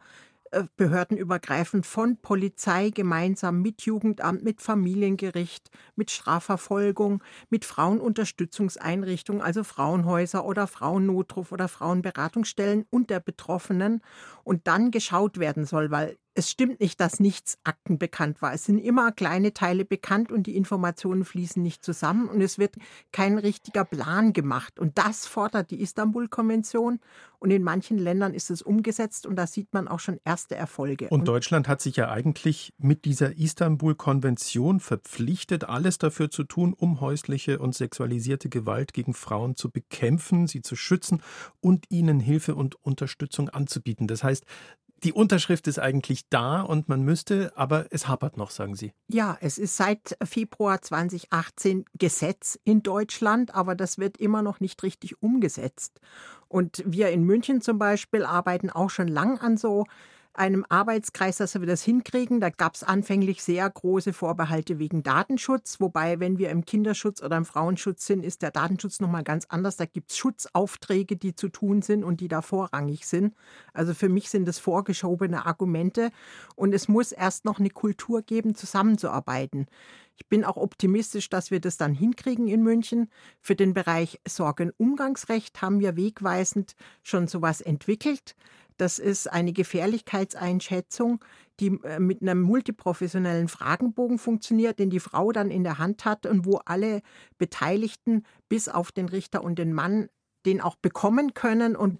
äh, 0.53 0.65
behördenübergreifend 0.77 1.85
von 1.87 2.17
Polizei 2.17 2.91
gemeinsam 2.91 3.63
mit 3.63 3.81
Jugendamt, 3.81 4.43
mit 4.43 4.61
Familiengericht, 4.61 5.69
mit 5.95 6.11
Strafverfolgung, 6.11 7.23
mit 7.49 7.65
Frauenunterstützungseinrichtungen, 7.65 9.41
also 9.41 9.63
Frauenhäuser 9.63 10.45
oder 10.45 10.67
Frauennotruf 10.67 11.51
oder 11.51 11.67
Frauenberatungsstellen 11.67 12.85
und 12.91 13.09
der 13.09 13.19
Betroffenen 13.19 14.01
und 14.43 14.67
dann 14.67 14.91
geschaut 14.91 15.39
werden 15.39 15.65
soll, 15.65 15.89
weil 15.89 16.17
es 16.35 16.49
stimmt 16.49 16.79
nicht, 16.79 16.99
dass 16.99 17.19
nichts 17.19 17.57
Akten 17.63 17.97
bekannt 17.97 18.41
war. 18.41 18.53
Es 18.53 18.65
sind 18.65 18.79
immer 18.79 19.11
kleine 19.11 19.53
Teile 19.53 19.85
bekannt 19.85 20.31
und 20.31 20.47
die 20.47 20.55
Informationen 20.55 21.25
fließen 21.25 21.61
nicht 21.61 21.83
zusammen 21.83 22.27
und 22.27 22.41
es 22.41 22.57
wird 22.57 22.75
kein 23.11 23.37
richtiger 23.37 23.85
Plan 23.85 24.33
gemacht. 24.33 24.79
Und 24.79 24.97
das 24.97 25.27
fordert 25.27 25.71
die 25.71 25.81
Istanbul-Konvention 25.81 26.99
und 27.43 27.51
in 27.51 27.61
manchen 27.61 27.97
Ländern 27.97 28.33
ist 28.33 28.49
es 28.49 28.61
umgesetzt 28.61 29.27
und 29.27 29.35
da 29.35 29.45
sieht 29.47 29.73
man 29.73 29.87
auch 29.87 29.99
schon 29.99 30.19
erste 30.23 30.55
Erfolge. 30.55 31.09
Und, 31.09 31.19
und 31.19 31.27
Deutschland 31.27 31.67
hat 31.67 31.81
sich 31.81 31.97
ja 31.97 32.09
eigentlich 32.09 32.73
mit 32.77 33.05
dieser 33.05 33.37
Istanbul-Konvention 33.37 34.79
verpflichtet, 34.79 35.65
alles 35.65 35.97
dafür 35.97 36.31
zu 36.31 36.45
tun, 36.45 36.73
um 36.73 37.01
häusliche 37.01 37.59
und 37.59 37.75
sexualisierte 37.75 38.49
Gewalt 38.49 38.93
gegen 38.93 39.13
Frauen 39.13 39.55
zu 39.55 39.69
bekämpfen, 39.69 40.47
sie 40.47 40.61
zu 40.61 40.75
schützen 40.75 41.21
und 41.59 41.85
ihnen 41.89 42.19
Hilfe 42.19 42.55
und 42.55 42.75
Unterstützung 42.83 43.49
anzubieten. 43.49 44.07
Das 44.07 44.23
heißt, 44.23 44.45
die 45.03 45.13
Unterschrift 45.13 45.67
ist 45.67 45.79
eigentlich 45.79 46.29
da 46.29 46.61
und 46.61 46.87
man 46.87 47.03
müsste, 47.03 47.51
aber 47.55 47.87
es 47.91 48.07
hapert 48.07 48.37
noch, 48.37 48.51
sagen 48.51 48.75
Sie. 48.75 48.93
Ja, 49.07 49.37
es 49.41 49.57
ist 49.57 49.75
seit 49.75 50.17
Februar 50.23 50.81
2018 50.81 51.85
Gesetz 51.97 52.57
in 52.63 52.83
Deutschland, 52.83 53.53
aber 53.53 53.75
das 53.75 53.97
wird 53.97 54.17
immer 54.17 54.41
noch 54.41 54.59
nicht 54.59 54.81
richtig 54.83 55.21
umgesetzt. 55.21 55.99
Und 56.47 56.83
wir 56.85 57.09
in 57.09 57.23
München 57.23 57.61
zum 57.61 57.79
Beispiel 57.79 58.23
arbeiten 58.23 58.69
auch 58.69 58.89
schon 58.89 59.07
lang 59.07 59.39
an 59.39 59.57
so 59.57 59.85
einem 60.33 60.65
Arbeitskreis, 60.67 61.37
dass 61.37 61.59
wir 61.59 61.67
das 61.67 61.83
hinkriegen. 61.83 62.39
Da 62.39 62.49
gab 62.49 62.75
es 62.75 62.83
anfänglich 62.83 63.43
sehr 63.43 63.69
große 63.69 64.13
Vorbehalte 64.13 64.79
wegen 64.79 65.03
Datenschutz, 65.03 65.79
wobei, 65.79 66.19
wenn 66.19 66.37
wir 66.37 66.49
im 66.49 66.65
Kinderschutz 66.65 67.21
oder 67.21 67.37
im 67.37 67.45
Frauenschutz 67.45 68.05
sind, 68.05 68.25
ist 68.25 68.41
der 68.41 68.51
Datenschutz 68.51 68.99
nochmal 68.99 69.23
ganz 69.23 69.45
anders. 69.49 69.77
Da 69.77 69.85
gibt 69.85 70.11
es 70.11 70.17
Schutzaufträge, 70.17 71.17
die 71.17 71.35
zu 71.35 71.49
tun 71.49 71.81
sind 71.81 72.03
und 72.03 72.19
die 72.19 72.27
da 72.27 72.41
vorrangig 72.41 73.05
sind. 73.05 73.35
Also 73.73 73.93
für 73.93 74.09
mich 74.09 74.29
sind 74.29 74.47
das 74.47 74.59
vorgeschobene 74.59 75.45
Argumente 75.45 76.11
und 76.55 76.73
es 76.73 76.87
muss 76.87 77.11
erst 77.11 77.45
noch 77.45 77.59
eine 77.59 77.69
Kultur 77.69 78.21
geben, 78.21 78.55
zusammenzuarbeiten. 78.55 79.67
Ich 80.15 80.27
bin 80.27 80.43
auch 80.43 80.57
optimistisch, 80.57 81.29
dass 81.29 81.51
wir 81.51 81.59
das 81.59 81.77
dann 81.77 81.93
hinkriegen 81.93 82.47
in 82.47 82.61
München. 82.61 83.09
Für 83.41 83.55
den 83.55 83.73
Bereich 83.73 84.19
Sorgenumgangsrecht 84.27 85.61
haben 85.61 85.79
wir 85.79 85.95
wegweisend 85.95 86.75
schon 87.01 87.27
sowas 87.27 87.61
entwickelt. 87.61 88.35
Das 88.77 88.99
ist 88.99 89.31
eine 89.31 89.53
Gefährlichkeitseinschätzung, 89.53 91.23
die 91.59 91.79
äh, 91.83 91.99
mit 91.99 92.21
einem 92.21 92.41
multiprofessionellen 92.41 93.47
Fragenbogen 93.47 94.17
funktioniert, 94.17 94.79
den 94.79 94.89
die 94.89 94.99
Frau 94.99 95.31
dann 95.31 95.51
in 95.51 95.63
der 95.63 95.77
Hand 95.77 96.05
hat 96.05 96.25
und 96.25 96.45
wo 96.45 96.57
alle 96.65 97.01
Beteiligten 97.37 98.23
bis 98.49 98.69
auf 98.69 98.91
den 98.91 99.07
Richter 99.07 99.43
und 99.43 99.59
den 99.59 99.73
Mann 99.73 100.09
den 100.45 100.61
auch 100.61 100.75
bekommen 100.75 101.33
können. 101.33 101.75
Und 101.75 101.99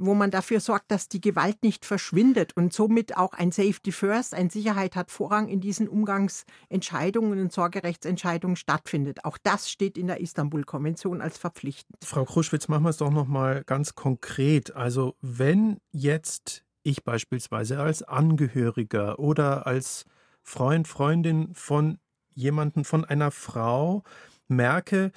wo 0.00 0.14
man 0.14 0.30
dafür 0.30 0.60
sorgt, 0.60 0.90
dass 0.90 1.08
die 1.08 1.20
Gewalt 1.20 1.62
nicht 1.62 1.84
verschwindet 1.84 2.56
und 2.56 2.72
somit 2.72 3.16
auch 3.16 3.32
ein 3.32 3.52
Safety 3.52 3.92
First, 3.92 4.34
ein 4.34 4.50
Sicherheit 4.50 4.96
hat 4.96 5.10
Vorrang 5.10 5.48
in 5.48 5.60
diesen 5.60 5.88
Umgangsentscheidungen 5.88 7.40
und 7.40 7.52
Sorgerechtsentscheidungen 7.52 8.56
stattfindet. 8.56 9.24
Auch 9.24 9.38
das 9.38 9.70
steht 9.70 9.98
in 9.98 10.06
der 10.06 10.20
Istanbul-Konvention 10.20 11.20
als 11.20 11.38
verpflichtend. 11.38 11.98
Frau 12.04 12.24
Kruschwitz, 12.24 12.68
machen 12.68 12.84
wir 12.84 12.90
es 12.90 12.96
doch 12.96 13.10
noch 13.10 13.26
mal 13.26 13.62
ganz 13.64 13.94
konkret. 13.94 14.74
Also 14.74 15.16
wenn 15.20 15.78
jetzt 15.92 16.64
ich 16.82 17.04
beispielsweise 17.04 17.78
als 17.80 18.02
Angehöriger 18.02 19.18
oder 19.18 19.66
als 19.66 20.06
Freund, 20.42 20.88
Freundin 20.88 21.54
von 21.54 21.98
jemanden, 22.34 22.84
von 22.84 23.04
einer 23.04 23.30
Frau 23.30 24.02
merke, 24.48 25.12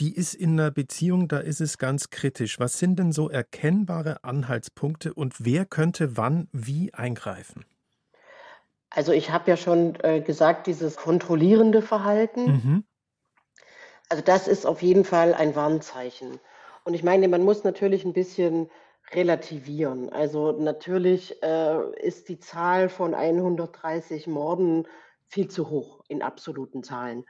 die 0.00 0.14
ist 0.16 0.34
in 0.34 0.58
einer 0.58 0.70
Beziehung, 0.70 1.28
da 1.28 1.38
ist 1.38 1.60
es 1.60 1.76
ganz 1.76 2.10
kritisch. 2.10 2.58
Was 2.58 2.78
sind 2.78 2.98
denn 2.98 3.12
so 3.12 3.28
erkennbare 3.28 4.24
Anhaltspunkte 4.24 5.12
und 5.12 5.44
wer 5.44 5.66
könnte 5.66 6.16
wann 6.16 6.48
wie 6.52 6.92
eingreifen? 6.94 7.66
Also 8.88 9.12
ich 9.12 9.30
habe 9.30 9.50
ja 9.50 9.56
schon 9.56 9.96
äh, 10.02 10.20
gesagt, 10.20 10.66
dieses 10.66 10.96
kontrollierende 10.96 11.82
Verhalten. 11.82 12.44
Mhm. 12.44 12.84
Also 14.08 14.24
das 14.24 14.48
ist 14.48 14.66
auf 14.66 14.82
jeden 14.82 15.04
Fall 15.04 15.34
ein 15.34 15.54
Warnzeichen. 15.54 16.40
Und 16.84 16.94
ich 16.94 17.04
meine, 17.04 17.28
man 17.28 17.44
muss 17.44 17.62
natürlich 17.62 18.04
ein 18.04 18.14
bisschen 18.14 18.70
relativieren. 19.12 20.08
Also 20.10 20.52
natürlich 20.52 21.40
äh, 21.42 22.00
ist 22.00 22.28
die 22.28 22.40
Zahl 22.40 22.88
von 22.88 23.14
130 23.14 24.26
Morden 24.26 24.88
viel 25.26 25.48
zu 25.48 25.68
hoch 25.68 26.02
in 26.08 26.22
absoluten 26.22 26.82
Zahlen. 26.82 27.24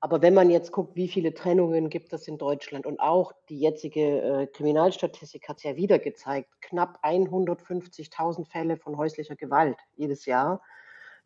Aber 0.00 0.20
wenn 0.20 0.34
man 0.34 0.50
jetzt 0.50 0.72
guckt, 0.72 0.94
wie 0.94 1.08
viele 1.08 1.32
Trennungen 1.32 1.88
gibt 1.88 2.12
es 2.12 2.28
in 2.28 2.36
Deutschland 2.36 2.86
und 2.86 3.00
auch 3.00 3.32
die 3.48 3.58
jetzige 3.58 4.20
äh, 4.20 4.46
Kriminalstatistik 4.46 5.48
hat 5.48 5.56
es 5.56 5.62
ja 5.62 5.76
wieder 5.76 5.98
gezeigt, 5.98 6.50
knapp 6.60 7.00
150.000 7.02 8.46
Fälle 8.46 8.76
von 8.76 8.98
häuslicher 8.98 9.36
Gewalt 9.36 9.78
jedes 9.96 10.26
Jahr. 10.26 10.62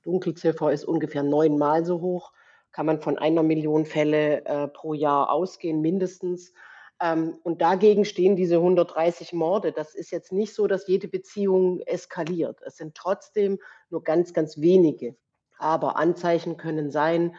Dunkelziffer 0.03 0.73
ist 0.73 0.85
ungefähr 0.85 1.23
neunmal 1.23 1.85
so 1.85 2.01
hoch. 2.01 2.33
Kann 2.73 2.87
man 2.87 3.03
von 3.03 3.19
einer 3.19 3.43
Million 3.43 3.85
Fälle 3.85 4.45
äh, 4.45 4.69
pro 4.69 4.95
Jahr 4.95 5.31
ausgehen, 5.31 5.81
mindestens. 5.81 6.53
Ähm, 7.01 7.39
und 7.43 7.61
dagegen 7.61 8.05
stehen 8.05 8.37
diese 8.37 8.57
130 8.57 9.33
Morde. 9.33 9.73
Das 9.73 9.95
ist 9.95 10.13
jetzt 10.13 10.31
nicht 10.31 10.55
so, 10.55 10.69
dass 10.69 10.87
jede 10.87 11.09
Beziehung 11.09 11.81
eskaliert. 11.81 12.61
Es 12.65 12.77
sind 12.77 12.95
trotzdem 12.95 13.59
nur 13.91 14.05
ganz, 14.05 14.33
ganz 14.33 14.61
wenige. 14.61 15.17
Aber 15.59 15.97
Anzeichen 15.97 16.57
können 16.57 16.91
sein, 16.91 17.35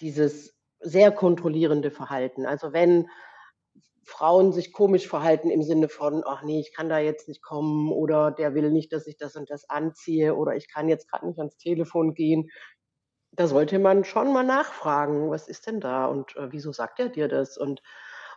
dieses 0.00 0.53
sehr 0.84 1.10
kontrollierende 1.10 1.90
Verhalten. 1.90 2.46
Also 2.46 2.72
wenn 2.72 3.08
Frauen 4.04 4.52
sich 4.52 4.72
komisch 4.72 5.08
verhalten 5.08 5.50
im 5.50 5.62
Sinne 5.62 5.88
von, 5.88 6.22
ach 6.26 6.42
nee, 6.42 6.60
ich 6.60 6.74
kann 6.74 6.88
da 6.88 6.98
jetzt 6.98 7.26
nicht 7.26 7.42
kommen 7.42 7.90
oder 7.90 8.30
der 8.30 8.54
will 8.54 8.70
nicht, 8.70 8.92
dass 8.92 9.06
ich 9.06 9.16
das 9.16 9.34
und 9.34 9.50
das 9.50 9.68
anziehe 9.68 10.34
oder 10.34 10.54
ich 10.54 10.70
kann 10.72 10.88
jetzt 10.88 11.10
gerade 11.10 11.26
nicht 11.26 11.38
ans 11.38 11.56
Telefon 11.56 12.14
gehen, 12.14 12.50
da 13.32 13.46
sollte 13.48 13.78
man 13.78 14.04
schon 14.04 14.32
mal 14.32 14.44
nachfragen, 14.44 15.30
was 15.30 15.48
ist 15.48 15.66
denn 15.66 15.80
da 15.80 16.06
und 16.06 16.36
äh, 16.36 16.52
wieso 16.52 16.72
sagt 16.72 17.00
er 17.00 17.08
dir 17.08 17.28
das? 17.28 17.58
Und 17.58 17.82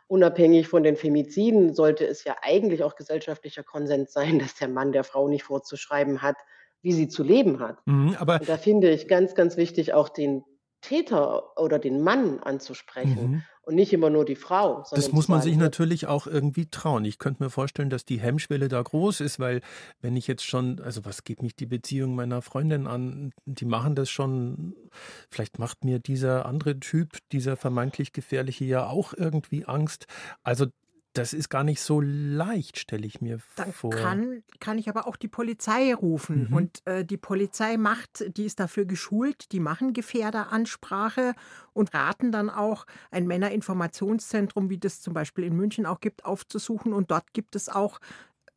unabhängig 0.07 0.67
von 0.67 0.83
den 0.83 0.95
Femiziden 0.95 1.73
sollte 1.73 2.07
es 2.07 2.23
ja 2.23 2.35
eigentlich 2.41 2.83
auch 2.83 2.95
gesellschaftlicher 2.95 3.63
Konsens 3.63 4.13
sein, 4.13 4.39
dass 4.39 4.55
der 4.55 4.69
Mann 4.69 4.91
der 4.91 5.03
Frau 5.03 5.27
nicht 5.27 5.43
vorzuschreiben 5.43 6.21
hat, 6.21 6.37
wie 6.81 6.93
sie 6.93 7.09
zu 7.09 7.23
leben 7.23 7.59
hat. 7.59 7.85
Mhm, 7.85 8.15
aber 8.17 8.39
und 8.39 8.49
da 8.49 8.57
finde 8.57 8.89
ich 8.89 9.07
ganz, 9.07 9.35
ganz 9.35 9.57
wichtig 9.57 9.93
auch 9.93 10.09
den 10.09 10.43
Täter 10.81 11.57
oder 11.59 11.79
den 11.79 12.01
Mann 12.01 12.39
anzusprechen 12.39 13.31
mhm. 13.31 13.43
und 13.63 13.75
nicht 13.75 13.93
immer 13.93 14.09
nur 14.09 14.25
die 14.25 14.35
Frau. 14.35 14.83
Das 14.91 15.11
muss 15.11 15.27
man 15.27 15.41
sich 15.41 15.57
natürlich 15.57 16.07
auch 16.07 16.27
irgendwie 16.27 16.67
trauen. 16.69 17.03
Ich 17.05 17.19
könnte 17.19 17.43
mir 17.43 17.49
vorstellen, 17.49 17.89
dass 17.89 18.05
die 18.05 18.19
Hemmschwelle 18.19 18.67
da 18.67 18.81
groß 18.81 19.21
ist, 19.21 19.39
weil 19.39 19.61
wenn 20.01 20.15
ich 20.15 20.27
jetzt 20.27 20.45
schon, 20.45 20.79
also 20.79 21.05
was 21.05 21.23
geht 21.23 21.41
mich 21.41 21.55
die 21.55 21.65
Beziehung 21.65 22.15
meiner 22.15 22.41
Freundin 22.41 22.87
an, 22.87 23.33
die 23.45 23.65
machen 23.65 23.95
das 23.95 24.09
schon, 24.09 24.75
vielleicht 25.29 25.59
macht 25.59 25.83
mir 25.83 25.99
dieser 25.99 26.45
andere 26.45 26.79
Typ, 26.79 27.17
dieser 27.31 27.57
vermeintlich 27.57 28.13
gefährliche 28.13 28.65
ja 28.65 28.87
auch 28.87 29.13
irgendwie 29.13 29.65
Angst. 29.65 30.05
Also 30.43 30.67
das 31.17 31.33
ist 31.33 31.49
gar 31.49 31.63
nicht 31.63 31.81
so 31.81 31.99
leicht, 32.01 32.77
stelle 32.77 33.05
ich 33.05 33.21
mir 33.21 33.39
Dann 33.55 33.73
vor. 33.73 33.91
kann, 33.91 34.43
kann 34.59 34.77
ich 34.77 34.89
aber 34.89 35.07
auch 35.07 35.15
die 35.15 35.27
Polizei 35.27 35.93
rufen. 35.93 36.47
Mhm. 36.49 36.53
Und 36.53 36.81
äh, 36.85 37.03
die 37.03 37.17
Polizei 37.17 37.77
macht, 37.77 38.37
die 38.37 38.45
ist 38.45 38.59
dafür 38.59 38.85
geschult, 38.85 39.51
die 39.51 39.59
machen 39.59 39.93
Gefährderansprache 39.93 41.33
und 41.73 41.93
raten 41.93 42.31
dann 42.31 42.49
auch, 42.49 42.85
ein 43.11 43.27
Männerinformationszentrum, 43.27 44.69
wie 44.69 44.77
das 44.77 45.01
zum 45.01 45.13
Beispiel 45.13 45.43
in 45.43 45.55
München 45.55 45.85
auch 45.85 45.99
gibt, 45.99 46.25
aufzusuchen. 46.25 46.93
Und 46.93 47.11
dort 47.11 47.33
gibt 47.33 47.55
es 47.55 47.69
auch 47.69 47.99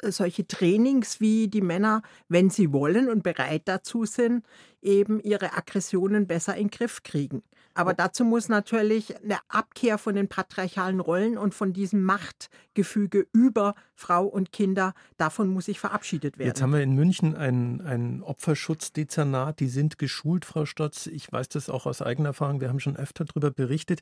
solche 0.03 0.47
Trainings, 0.47 1.21
wie 1.21 1.49
die 1.49 1.61
Männer, 1.61 2.03
wenn 2.29 2.51
sie 2.51 2.73
wollen 2.73 3.09
und 3.09 3.23
bereit 3.23 3.63
dazu 3.67 4.05
sind, 4.05 4.45
eben 4.83 5.21
ihre 5.21 5.53
Aggressionen 5.55 6.27
besser 6.27 6.57
in 6.57 6.69
den 6.69 6.71
Griff 6.71 7.03
kriegen. 7.03 7.43
Aber 7.75 7.95
dazu 7.95 8.25
muss 8.25 8.49
natürlich 8.49 9.17
eine 9.23 9.39
Abkehr 9.49 9.97
von 9.97 10.15
den 10.15 10.29
patriarchalen 10.29 11.01
Rollen 11.01 11.39
und 11.39 11.55
von 11.55 11.73
diesem 11.73 12.03
Machtgefüge 12.03 13.27
über 13.33 13.75
Frau 13.95 14.27
und 14.27 14.51
Kinder, 14.51 14.93
davon 15.17 15.49
muss 15.49 15.67
sich 15.67 15.79
verabschiedet 15.79 16.39
werden. 16.39 16.49
Jetzt 16.49 16.63
haben 16.63 16.73
wir 16.73 16.83
in 16.83 16.95
München 16.95 17.37
ein, 17.37 17.81
ein 17.81 18.23
Opferschutzdezernat, 18.23 19.61
die 19.61 19.69
sind 19.69 19.99
geschult, 19.99 20.45
Frau 20.45 20.67
Stotz. 20.67 21.07
Ich 21.07 21.31
weiß 21.31 21.49
das 21.49 21.71
auch 21.71 21.87
aus 21.87 22.03
eigener 22.03 22.31
Erfahrung, 22.31 22.61
wir 22.61 22.69
haben 22.69 22.81
schon 22.81 22.97
öfter 22.97 23.25
darüber 23.25 23.51
berichtet. 23.51 24.01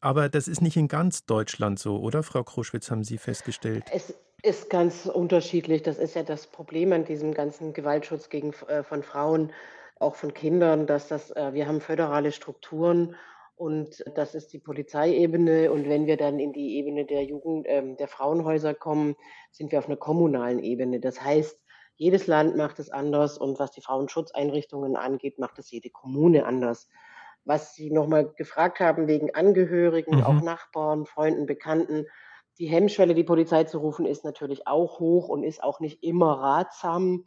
Aber 0.00 0.28
das 0.28 0.48
ist 0.48 0.62
nicht 0.62 0.76
in 0.76 0.88
ganz 0.88 1.26
Deutschland 1.26 1.78
so, 1.78 2.00
oder, 2.00 2.22
Frau 2.22 2.42
Kruschwitz, 2.42 2.90
haben 2.90 3.04
Sie 3.04 3.18
festgestellt? 3.18 3.84
Es 3.92 4.14
ist 4.42 4.70
ganz 4.70 5.06
unterschiedlich. 5.06 5.82
Das 5.82 5.98
ist 5.98 6.14
ja 6.14 6.22
das 6.22 6.46
Problem 6.46 6.92
an 6.92 7.04
diesem 7.04 7.34
ganzen 7.34 7.72
Gewaltschutz 7.72 8.28
gegen, 8.28 8.52
äh, 8.68 8.82
von 8.82 9.02
Frauen, 9.02 9.52
auch 9.98 10.14
von 10.16 10.32
Kindern, 10.34 10.86
dass 10.86 11.08
das, 11.08 11.30
äh, 11.32 11.52
wir 11.52 11.66
haben 11.66 11.80
föderale 11.80 12.32
Strukturen 12.32 13.16
und 13.56 14.02
das 14.14 14.34
ist 14.34 14.52
die 14.54 14.58
Polizeiebene. 14.58 15.70
Und 15.70 15.88
wenn 15.88 16.06
wir 16.06 16.16
dann 16.16 16.38
in 16.38 16.52
die 16.52 16.76
Ebene 16.78 17.04
der 17.04 17.24
Jugend, 17.24 17.66
ähm, 17.68 17.96
der 17.96 18.08
Frauenhäuser 18.08 18.74
kommen, 18.74 19.16
sind 19.50 19.72
wir 19.72 19.78
auf 19.78 19.86
einer 19.86 19.96
kommunalen 19.98 20.58
Ebene. 20.60 21.00
Das 21.00 21.22
heißt, 21.22 21.60
jedes 21.96 22.26
Land 22.26 22.56
macht 22.56 22.78
es 22.78 22.88
anders 22.90 23.36
und 23.36 23.58
was 23.58 23.72
die 23.72 23.82
Frauenschutzeinrichtungen 23.82 24.96
angeht, 24.96 25.38
macht 25.38 25.58
es 25.58 25.70
jede 25.70 25.90
Kommune 25.90 26.46
anders. 26.46 26.88
Was 27.44 27.74
Sie 27.74 27.90
nochmal 27.90 28.32
gefragt 28.36 28.80
haben 28.80 29.06
wegen 29.06 29.34
Angehörigen, 29.34 30.16
Mhm. 30.16 30.22
auch 30.22 30.40
Nachbarn, 30.40 31.04
Freunden, 31.04 31.44
Bekannten, 31.44 32.06
die 32.60 32.68
Hemmschwelle, 32.68 33.14
die 33.14 33.24
Polizei 33.24 33.64
zu 33.64 33.78
rufen, 33.78 34.04
ist 34.04 34.22
natürlich 34.22 34.66
auch 34.66 35.00
hoch 35.00 35.28
und 35.28 35.42
ist 35.42 35.62
auch 35.62 35.80
nicht 35.80 36.02
immer 36.02 36.38
ratsam, 36.40 37.24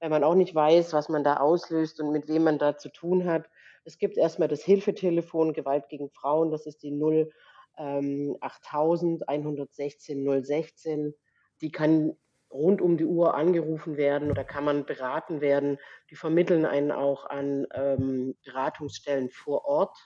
weil 0.00 0.10
man 0.10 0.24
auch 0.24 0.34
nicht 0.34 0.56
weiß, 0.56 0.92
was 0.92 1.08
man 1.08 1.22
da 1.22 1.36
auslöst 1.36 2.00
und 2.00 2.10
mit 2.10 2.26
wem 2.26 2.42
man 2.42 2.58
da 2.58 2.76
zu 2.76 2.88
tun 2.90 3.24
hat. 3.24 3.48
Es 3.84 3.96
gibt 3.98 4.18
erstmal 4.18 4.48
das 4.48 4.64
Hilfetelefon 4.64 5.52
Gewalt 5.52 5.88
gegen 5.88 6.10
Frauen, 6.10 6.50
das 6.50 6.66
ist 6.66 6.82
die 6.82 6.90
0 6.90 7.30
ähm, 7.78 8.36
8000 8.40 9.28
116 9.28 10.44
016. 10.44 11.14
Die 11.60 11.70
kann 11.70 12.16
rund 12.50 12.82
um 12.82 12.96
die 12.96 13.06
Uhr 13.06 13.34
angerufen 13.34 13.96
werden 13.96 14.32
oder 14.32 14.42
kann 14.42 14.64
man 14.64 14.84
beraten 14.84 15.40
werden. 15.40 15.78
Die 16.10 16.16
vermitteln 16.16 16.66
einen 16.66 16.90
auch 16.90 17.24
an 17.26 17.68
ähm, 17.72 18.34
Beratungsstellen 18.44 19.30
vor 19.30 19.64
Ort. 19.64 19.96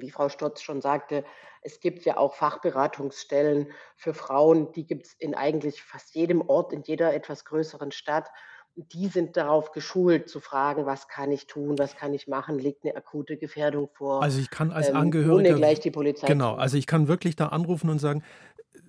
Wie 0.00 0.10
Frau 0.10 0.28
Stotz 0.28 0.62
schon 0.62 0.80
sagte, 0.80 1.24
es 1.62 1.80
gibt 1.80 2.04
ja 2.04 2.16
auch 2.16 2.34
Fachberatungsstellen 2.34 3.68
für 3.96 4.14
Frauen, 4.14 4.72
die 4.72 4.86
gibt 4.86 5.06
es 5.06 5.14
in 5.14 5.34
eigentlich 5.34 5.82
fast 5.82 6.14
jedem 6.14 6.42
Ort, 6.48 6.72
in 6.72 6.82
jeder 6.82 7.14
etwas 7.14 7.44
größeren 7.44 7.92
Stadt. 7.92 8.28
Die 8.76 9.06
sind 9.06 9.36
darauf 9.36 9.70
geschult 9.70 10.28
zu 10.28 10.40
fragen, 10.40 10.84
was 10.84 11.06
kann 11.06 11.30
ich 11.30 11.46
tun, 11.46 11.78
was 11.78 11.94
kann 11.94 12.12
ich 12.12 12.26
machen, 12.26 12.58
liegt 12.58 12.84
eine 12.84 12.96
akute 12.96 13.36
Gefährdung 13.36 13.88
vor, 13.92 14.22
Also 14.22 14.40
ich 14.40 14.50
kann 14.50 14.72
als 14.72 14.88
ähm, 14.88 14.96
Angehöriger 14.96 15.50
ohne 15.50 15.54
gleich 15.54 15.78
die 15.78 15.92
Polizei 15.92 16.26
Genau, 16.26 16.54
also 16.54 16.76
ich 16.76 16.86
kann 16.86 17.06
wirklich 17.06 17.36
da 17.36 17.48
anrufen 17.48 17.88
und 17.88 18.00
sagen, 18.00 18.24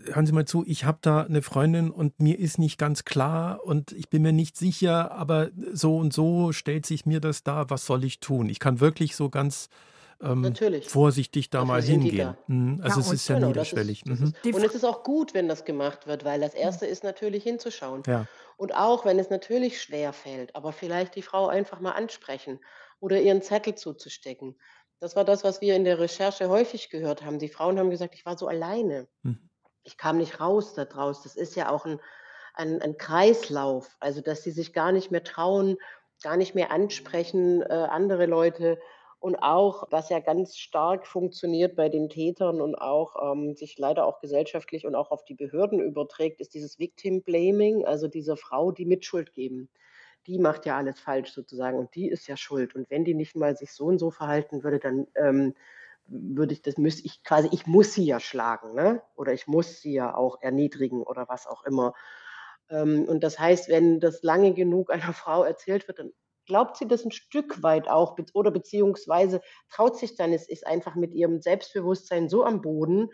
hören 0.07 0.25
Sie 0.25 0.33
mal 0.33 0.45
zu, 0.45 0.63
ich 0.65 0.85
habe 0.85 0.97
da 1.01 1.21
eine 1.21 1.41
Freundin 1.41 1.91
und 1.91 2.19
mir 2.19 2.39
ist 2.39 2.57
nicht 2.57 2.77
ganz 2.77 3.05
klar 3.05 3.63
und 3.63 3.91
ich 3.91 4.09
bin 4.09 4.21
mir 4.21 4.33
nicht 4.33 4.57
sicher, 4.57 5.11
aber 5.11 5.49
so 5.71 5.97
und 5.97 6.13
so 6.13 6.51
stellt 6.51 6.85
sich 6.85 7.05
mir 7.05 7.19
das 7.19 7.43
dar, 7.43 7.69
was 7.69 7.85
soll 7.85 8.03
ich 8.03 8.19
tun? 8.19 8.49
Ich 8.49 8.59
kann 8.59 8.79
wirklich 8.79 9.15
so 9.15 9.29
ganz 9.29 9.69
ähm, 10.21 10.53
vorsichtig 10.83 11.49
da 11.49 11.59
Dafür 11.59 11.67
mal 11.73 11.81
hingehen. 11.81 12.17
da. 12.17 12.37
Mhm, 12.47 12.79
Also 12.83 12.99
Ja, 13.01 13.05
es 13.07 13.11
ist 13.13 13.27
ja 13.27 13.35
Genau, 13.35 13.47
das 13.47 13.71
niederschwellig. 13.73 14.05
ist, 14.05 14.09
das 14.11 14.19
Mhm. 14.19 14.55
und 14.55 14.63
es 14.63 14.75
ist 14.75 14.83
auch 14.83 15.03
gut, 15.03 15.33
wenn 15.33 15.47
das 15.47 15.65
gemacht 15.65 16.07
wird, 16.07 16.25
weil 16.25 16.39
das 16.41 16.53
Erste 16.53 16.85
ist 16.85 17.03
natürlich 17.03 17.43
hinzuschauen. 17.43 18.03
Ja. 18.07 18.25
Und 18.57 18.73
auch 18.75 19.05
wenn 19.05 19.19
es 19.19 19.29
natürlich 19.29 19.81
schwer 19.81 20.13
fällt, 20.13 20.55
aber 20.55 20.71
vielleicht 20.71 21.15
die 21.15 21.21
Frau 21.21 21.47
einfach 21.47 21.79
mal 21.79 21.91
ansprechen 21.91 22.59
oder 22.99 23.19
ihren 23.19 23.41
Zettel 23.41 23.75
zuzustecken. 23.75 24.57
Das 24.99 25.15
war 25.15 25.25
das, 25.25 25.43
was 25.43 25.59
wir 25.61 25.75
in 25.75 25.83
der 25.83 25.99
Recherche 25.99 26.47
häufig 26.49 26.89
gehört 26.89 27.23
haben. 27.23 27.37
Die 27.39 27.49
Frauen 27.49 27.77
haben 27.77 27.89
gesagt, 27.89 28.15
ich 28.15 28.25
war 28.25 28.37
so 28.37 28.47
alleine. 28.47 29.07
Mhm. 29.23 29.49
Ich 29.83 29.97
kam 29.97 30.17
nicht 30.17 30.39
raus 30.39 30.73
da 30.73 30.85
draus. 30.85 31.21
Das 31.23 31.35
ist 31.35 31.55
ja 31.55 31.69
auch 31.69 31.85
ein, 31.85 31.99
ein, 32.53 32.81
ein 32.81 32.97
Kreislauf. 32.97 33.97
Also, 33.99 34.21
dass 34.21 34.43
sie 34.43 34.51
sich 34.51 34.71
gar 34.73 34.91
nicht 34.93 35.11
mehr 35.11 35.23
trauen, 35.23 35.77
gar 36.23 36.37
nicht 36.37 36.55
mehr 36.55 36.71
ansprechen, 36.71 37.61
äh, 37.61 37.65
andere 37.89 38.25
Leute. 38.25 38.79
Und 39.25 39.37
auch, 39.37 39.87
was 39.89 40.09
ja 40.09 40.19
ganz 40.19 40.55
stark 40.55 41.07
funktioniert 41.07 41.75
bei 41.75 41.89
den 41.89 42.09
Tätern 42.09 42.61
und 42.61 42.75
auch 42.75 43.15
ähm, 43.31 43.55
sich 43.55 43.75
leider 43.79 44.05
auch 44.05 44.19
gesellschaftlich 44.19 44.85
und 44.85 44.93
auch 44.93 45.09
auf 45.09 45.25
die 45.25 45.33
Behörden 45.33 45.79
überträgt, 45.79 46.39
ist 46.41 46.53
dieses 46.53 46.77
Victim 46.77 47.23
Blaming, 47.23 47.85
also 47.85 48.07
dieser 48.07 48.37
Frau, 48.37 48.71
die 48.71 48.85
Mitschuld 48.85 49.33
geben. 49.33 49.67
Die 50.27 50.37
macht 50.37 50.67
ja 50.67 50.77
alles 50.77 50.99
falsch 50.99 51.33
sozusagen 51.33 51.79
und 51.79 51.95
die 51.95 52.07
ist 52.07 52.27
ja 52.27 52.37
schuld. 52.37 52.75
Und 52.75 52.87
wenn 52.91 53.03
die 53.03 53.15
nicht 53.15 53.35
mal 53.35 53.57
sich 53.57 53.73
so 53.73 53.85
und 53.85 53.97
so 53.97 54.11
verhalten 54.11 54.63
würde, 54.63 54.77
dann 54.77 55.07
ähm, 55.15 55.55
würde 56.05 56.53
ich 56.53 56.61
das 56.61 56.77
müsste 56.77 57.07
ich 57.07 57.23
quasi, 57.23 57.49
ich 57.51 57.65
muss 57.65 57.95
sie 57.95 58.05
ja 58.05 58.19
schlagen, 58.19 58.75
ne? 58.75 59.01
Oder 59.15 59.33
ich 59.33 59.47
muss 59.47 59.81
sie 59.81 59.93
ja 59.93 60.13
auch 60.13 60.39
erniedrigen 60.43 61.01
oder 61.01 61.27
was 61.27 61.47
auch 61.47 61.63
immer. 61.65 61.95
Ähm, 62.69 63.05
und 63.05 63.23
das 63.23 63.39
heißt, 63.39 63.69
wenn 63.69 63.99
das 63.99 64.21
lange 64.21 64.53
genug 64.53 64.91
einer 64.91 65.13
Frau 65.13 65.43
erzählt 65.43 65.87
wird, 65.87 65.97
dann 65.97 66.13
glaubt 66.45 66.77
sie 66.77 66.87
das 66.87 67.05
ein 67.05 67.11
Stück 67.11 67.63
weit 67.63 67.87
auch 67.87 68.17
oder 68.33 68.51
beziehungsweise 68.51 69.41
traut 69.69 69.97
sich 69.97 70.15
dann, 70.15 70.33
es 70.33 70.47
ist 70.47 70.65
einfach 70.65 70.95
mit 70.95 71.13
ihrem 71.13 71.41
Selbstbewusstsein 71.41 72.29
so 72.29 72.43
am 72.43 72.61
Boden, 72.61 73.09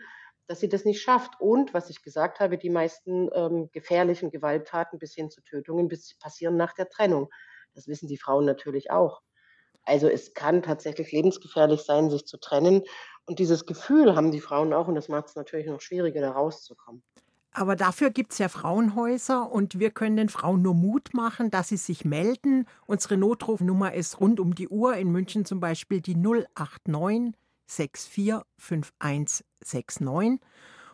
dass 0.46 0.60
sie 0.60 0.68
das 0.68 0.84
nicht 0.84 1.00
schafft. 1.00 1.40
Und 1.40 1.72
was 1.74 1.90
ich 1.90 2.02
gesagt 2.02 2.40
habe, 2.40 2.58
die 2.58 2.70
meisten 2.70 3.30
ähm, 3.34 3.70
gefährlichen 3.72 4.30
Gewalttaten 4.30 4.98
bis 4.98 5.14
hin 5.14 5.30
zu 5.30 5.42
Tötungen 5.42 5.88
bis, 5.88 6.18
passieren 6.18 6.56
nach 6.56 6.74
der 6.74 6.88
Trennung. 6.88 7.28
Das 7.74 7.88
wissen 7.88 8.08
die 8.08 8.18
Frauen 8.18 8.44
natürlich 8.44 8.90
auch. 8.90 9.22
Also 9.84 10.08
es 10.08 10.34
kann 10.34 10.62
tatsächlich 10.62 11.10
lebensgefährlich 11.10 11.82
sein, 11.82 12.10
sich 12.10 12.26
zu 12.26 12.38
trennen. 12.38 12.82
Und 13.26 13.38
dieses 13.38 13.66
Gefühl 13.66 14.14
haben 14.14 14.30
die 14.30 14.40
Frauen 14.40 14.72
auch 14.72 14.88
und 14.88 14.94
das 14.94 15.08
macht 15.08 15.28
es 15.28 15.36
natürlich 15.36 15.66
noch 15.66 15.80
schwieriger, 15.80 16.20
da 16.20 16.32
rauszukommen. 16.32 17.02
Aber 17.54 17.76
dafür 17.76 18.08
gibt 18.10 18.32
es 18.32 18.38
ja 18.38 18.48
Frauenhäuser 18.48 19.52
und 19.52 19.78
wir 19.78 19.90
können 19.90 20.16
den 20.16 20.30
Frauen 20.30 20.62
nur 20.62 20.72
Mut 20.74 21.12
machen, 21.12 21.50
dass 21.50 21.68
sie 21.68 21.76
sich 21.76 22.06
melden. 22.06 22.66
Unsere 22.86 23.18
Notrufnummer 23.18 23.92
ist 23.92 24.20
rund 24.20 24.40
um 24.40 24.54
die 24.54 24.68
Uhr, 24.68 24.96
in 24.96 25.12
München 25.12 25.44
zum 25.44 25.60
Beispiel 25.60 26.00
die 26.00 26.16
089 26.16 27.34
645169. 27.66 30.40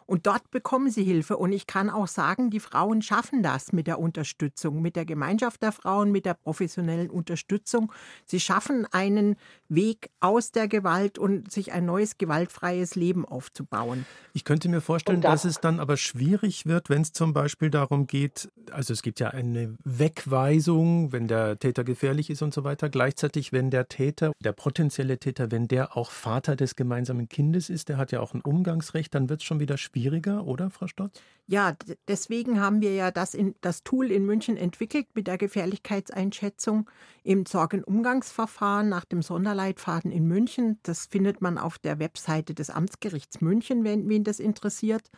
Und 0.08 0.26
dort 0.26 0.50
bekommen 0.50 0.90
sie 0.90 1.04
Hilfe. 1.04 1.36
Und 1.36 1.52
ich 1.52 1.66
kann 1.66 1.90
auch 1.90 2.08
sagen, 2.08 2.48
die 2.48 2.60
Frauen 2.60 3.02
schaffen 3.02 3.42
das 3.42 3.72
mit 3.72 3.86
der 3.86 3.98
Unterstützung, 3.98 4.80
mit 4.80 4.96
der 4.96 5.04
Gemeinschaft 5.04 5.62
der 5.62 5.70
Frauen, 5.70 6.10
mit 6.10 6.24
der 6.24 6.32
professionellen 6.32 7.10
Unterstützung. 7.10 7.92
Sie 8.24 8.40
schaffen 8.40 8.86
einen 8.90 9.36
Weg 9.68 10.08
aus 10.20 10.50
der 10.50 10.66
Gewalt 10.66 11.18
und 11.18 11.52
sich 11.52 11.72
ein 11.72 11.84
neues 11.84 12.16
gewaltfreies 12.16 12.94
Leben 12.94 13.26
aufzubauen. 13.26 14.06
Ich 14.32 14.44
könnte 14.44 14.70
mir 14.70 14.80
vorstellen, 14.80 15.16
Und 15.16 15.24
da- 15.24 15.32
dass 15.32 15.44
es 15.44 15.60
dann 15.60 15.78
aber 15.78 15.98
schwierig 15.98 16.64
wird, 16.64 16.88
wenn 16.88 17.02
es 17.02 17.12
zum 17.12 17.34
Beispiel 17.34 17.68
darum 17.68 18.06
geht, 18.06 18.50
also 18.70 18.94
es 18.94 19.02
gibt 19.02 19.20
ja 19.20 19.28
eine 19.28 19.76
Wegweisung, 19.84 21.12
wenn 21.12 21.28
der 21.28 21.58
Täter 21.58 21.84
gefährlich 21.84 22.30
ist 22.30 22.42
und 22.42 22.54
so 22.54 22.64
weiter. 22.64 22.88
Gleichzeitig, 22.88 23.52
wenn 23.52 23.70
der 23.70 23.88
Täter, 23.88 24.32
der 24.40 24.52
potenzielle 24.52 25.18
Täter, 25.18 25.50
wenn 25.50 25.68
der 25.68 25.96
auch 25.96 26.10
Vater 26.10 26.56
des 26.56 26.76
gemeinsamen 26.76 27.28
Kindes 27.28 27.70
ist, 27.70 27.88
der 27.88 27.98
hat 27.98 28.10
ja 28.12 28.20
auch 28.20 28.34
ein 28.34 28.40
Umgangsrecht, 28.40 29.14
dann 29.14 29.28
wird 29.28 29.40
es 29.40 29.44
schon 29.44 29.60
wieder 29.60 29.76
schwieriger, 29.98 30.46
oder, 30.46 30.70
Frau 30.70 30.87
Stotz? 30.87 31.20
Ja, 31.46 31.74
deswegen 32.06 32.61
haben 32.61 32.82
wir 32.82 32.94
ja 32.94 33.11
das, 33.11 33.34
in, 33.34 33.54
das 33.62 33.82
Tool 33.82 34.11
in 34.11 34.26
München 34.26 34.56
entwickelt 34.56 35.06
mit 35.14 35.26
der 35.26 35.38
Gefährlichkeitseinschätzung 35.38 36.90
im 37.24 37.46
Sorgenumgangsverfahren 37.46 38.88
nach 38.88 39.06
dem 39.06 39.22
Sonderleitfaden 39.22 40.11
in 40.11 40.26
München. 40.26 40.78
Das 40.82 41.06
findet 41.06 41.40
man 41.40 41.56
auf 41.56 41.78
der 41.78 41.98
Webseite 41.98 42.54
des 42.54 42.70
Amtsgerichts 42.70 43.40
München, 43.40 43.82
wenn 43.84 44.08
wen 44.08 44.24
das 44.24 44.40
interessiert. 44.40 45.11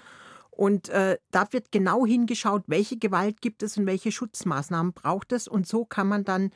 Und 0.51 0.88
äh, 0.90 1.19
da 1.31 1.53
wird 1.53 1.73
genau 1.73 2.07
hingeschaut, 2.07 2.64
welche 2.66 2.97
Gewalt 2.97 3.40
gibt 3.40 3.62
es 3.62 3.77
und 3.77 3.87
welche 3.87 4.12
Schutzmaßnahmen 4.12 4.93
braucht 4.93 5.33
es. 5.33 5.49
Und 5.49 5.66
so 5.66 5.85
kann 5.85 6.07
man 6.07 6.25
dann 6.25 6.51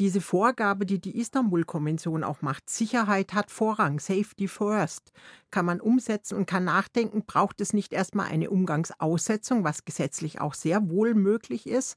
diese 0.00 0.22
Vorgabe, 0.22 0.86
die 0.86 0.98
die 0.98 1.18
Istanbul-Konvention 1.18 2.24
auch 2.24 2.40
macht, 2.42 2.70
Sicherheit 2.70 3.34
hat 3.34 3.50
Vorrang, 3.50 4.00
Safety 4.00 4.48
First, 4.48 5.12
kann 5.50 5.66
man 5.66 5.80
umsetzen 5.80 6.36
und 6.36 6.46
kann 6.46 6.64
nachdenken, 6.64 7.24
braucht 7.26 7.60
es 7.60 7.74
nicht 7.74 7.92
erstmal 7.92 8.26
eine 8.26 8.50
Umgangsaussetzung, 8.50 9.62
was 9.62 9.84
gesetzlich 9.84 10.40
auch 10.40 10.54
sehr 10.54 10.88
wohl 10.88 11.14
möglich 11.14 11.66
ist, 11.68 11.96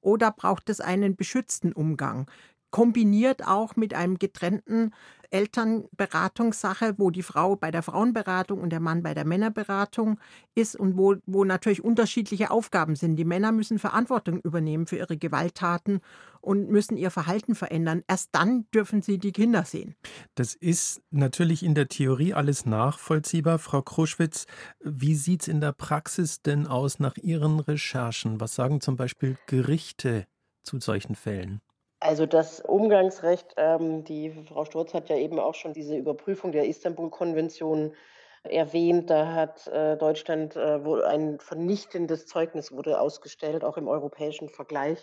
oder 0.00 0.32
braucht 0.32 0.70
es 0.70 0.80
einen 0.80 1.14
beschützten 1.14 1.72
Umgang? 1.72 2.28
kombiniert 2.72 3.46
auch 3.46 3.76
mit 3.76 3.94
einem 3.94 4.18
getrennten 4.18 4.90
Elternberatungssache, 5.32 6.94
wo 6.98 7.10
die 7.10 7.22
Frau 7.22 7.56
bei 7.56 7.70
der 7.70 7.82
Frauenberatung 7.82 8.60
und 8.60 8.70
der 8.70 8.80
Mann 8.80 9.02
bei 9.02 9.14
der 9.14 9.24
Männerberatung 9.24 10.20
ist 10.54 10.76
und 10.76 10.96
wo, 10.96 11.16
wo 11.26 11.44
natürlich 11.44 11.82
unterschiedliche 11.82 12.50
Aufgaben 12.50 12.96
sind. 12.96 13.16
Die 13.16 13.24
Männer 13.24 13.50
müssen 13.50 13.78
Verantwortung 13.78 14.40
übernehmen 14.40 14.86
für 14.86 14.96
ihre 14.96 15.16
Gewalttaten 15.16 16.00
und 16.40 16.68
müssen 16.68 16.96
ihr 16.96 17.10
Verhalten 17.10 17.54
verändern. 17.54 18.02
Erst 18.08 18.30
dann 18.32 18.66
dürfen 18.74 19.00
sie 19.00 19.18
die 19.18 19.32
Kinder 19.32 19.64
sehen. 19.64 19.94
Das 20.34 20.54
ist 20.54 21.00
natürlich 21.10 21.62
in 21.62 21.74
der 21.74 21.88
Theorie 21.88 22.34
alles 22.34 22.66
nachvollziehbar. 22.66 23.58
Frau 23.58 23.80
Kruschwitz, 23.80 24.46
wie 24.80 25.14
sieht 25.14 25.42
es 25.42 25.48
in 25.48 25.60
der 25.60 25.72
Praxis 25.72 26.42
denn 26.42 26.66
aus 26.66 26.98
nach 26.98 27.16
Ihren 27.16 27.60
Recherchen? 27.60 28.40
Was 28.40 28.54
sagen 28.54 28.80
zum 28.80 28.96
Beispiel 28.96 29.38
Gerichte 29.46 30.26
zu 30.62 30.78
solchen 30.80 31.14
Fällen? 31.14 31.60
Also 32.02 32.26
das 32.26 32.60
Umgangsrecht, 32.60 33.54
ähm, 33.56 34.02
die 34.02 34.32
Frau 34.48 34.64
Sturz 34.64 34.92
hat 34.92 35.08
ja 35.08 35.16
eben 35.16 35.38
auch 35.38 35.54
schon 35.54 35.72
diese 35.72 35.96
Überprüfung 35.96 36.50
der 36.50 36.66
Istanbul-Konvention 36.66 37.94
erwähnt. 38.42 39.08
Da 39.08 39.32
hat 39.32 39.68
äh, 39.68 39.96
Deutschland 39.96 40.56
äh, 40.56 40.84
wo 40.84 40.96
ein 40.96 41.38
vernichtendes 41.38 42.26
Zeugnis 42.26 42.72
wurde 42.72 43.00
ausgestellt, 43.00 43.62
auch 43.62 43.76
im 43.76 43.86
europäischen 43.86 44.48
Vergleich. 44.48 44.98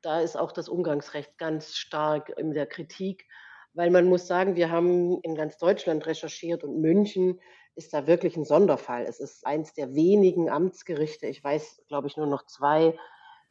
Da 0.00 0.20
ist 0.20 0.36
auch 0.38 0.52
das 0.52 0.70
Umgangsrecht 0.70 1.36
ganz 1.36 1.76
stark 1.76 2.30
in 2.38 2.54
der 2.54 2.64
Kritik, 2.64 3.26
weil 3.74 3.90
man 3.90 4.06
muss 4.06 4.26
sagen, 4.26 4.56
wir 4.56 4.70
haben 4.70 5.20
in 5.20 5.34
ganz 5.34 5.58
Deutschland 5.58 6.06
recherchiert 6.06 6.64
und 6.64 6.80
München 6.80 7.40
ist 7.74 7.92
da 7.92 8.06
wirklich 8.06 8.38
ein 8.38 8.46
Sonderfall. 8.46 9.04
Es 9.04 9.20
ist 9.20 9.46
eins 9.46 9.74
der 9.74 9.94
wenigen 9.94 10.48
Amtsgerichte, 10.48 11.26
ich 11.26 11.44
weiß, 11.44 11.82
glaube 11.88 12.06
ich, 12.06 12.16
nur 12.16 12.26
noch 12.26 12.46
zwei, 12.46 12.96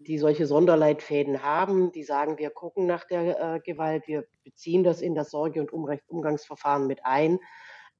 die 0.07 0.17
solche 0.17 0.47
Sonderleitfäden 0.47 1.43
haben, 1.43 1.91
die 1.91 2.03
sagen, 2.03 2.37
wir 2.37 2.49
gucken 2.49 2.85
nach 2.85 3.05
der 3.05 3.55
äh, 3.55 3.59
Gewalt, 3.59 4.07
wir 4.07 4.25
beziehen 4.43 4.83
das 4.83 5.01
in 5.01 5.15
das 5.15 5.31
Sorge- 5.31 5.61
und 5.61 5.71
Umgangsverfahren 5.73 6.87
mit 6.87 7.05
ein. 7.05 7.39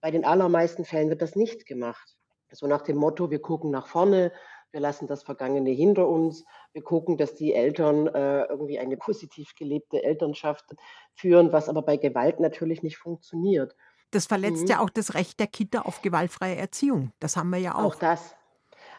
Bei 0.02 0.12
den 0.12 0.26
allermeisten 0.26 0.86
Fällen 0.86 1.10
wird 1.10 1.22
das 1.22 1.36
nicht 1.36 1.66
gemacht. 1.66 2.18
So 2.52 2.68
nach 2.68 2.82
dem 2.82 2.98
Motto, 2.98 3.32
wir 3.32 3.42
gucken 3.42 3.72
nach 3.72 3.88
vorne, 3.88 4.32
wir 4.72 4.80
lassen 4.80 5.08
das 5.08 5.24
Vergangene 5.24 5.72
hinter 5.72 6.08
uns, 6.08 6.46
wir 6.74 6.82
gucken, 6.82 7.18
dass 7.18 7.36
die 7.36 7.54
Eltern 7.54 8.08
äh, 8.08 8.44
irgendwie 8.44 8.80
eine 8.80 8.98
positiv 8.98 9.54
gelebte 9.56 10.04
Elternschaft 10.04 10.66
führen, 11.14 11.52
was 11.52 11.70
aber 11.70 11.82
bei 11.82 11.98
Gewalt 11.98 12.40
natürlich 12.40 12.84
nicht 12.84 12.98
funktioniert. 12.98 13.76
Das 14.12 14.26
verletzt 14.26 14.64
mhm. 14.64 14.68
ja 14.68 14.80
auch 14.82 14.90
das 14.90 15.14
Recht 15.14 15.40
der 15.40 15.48
Kinder 15.48 15.86
auf 15.86 16.02
gewaltfreie 16.02 16.58
Erziehung. 16.58 17.14
Das 17.20 17.38
haben 17.38 17.50
wir 17.50 17.60
ja 17.60 17.76
auch. 17.76 17.84
Auch 17.84 17.96
das, 17.96 18.36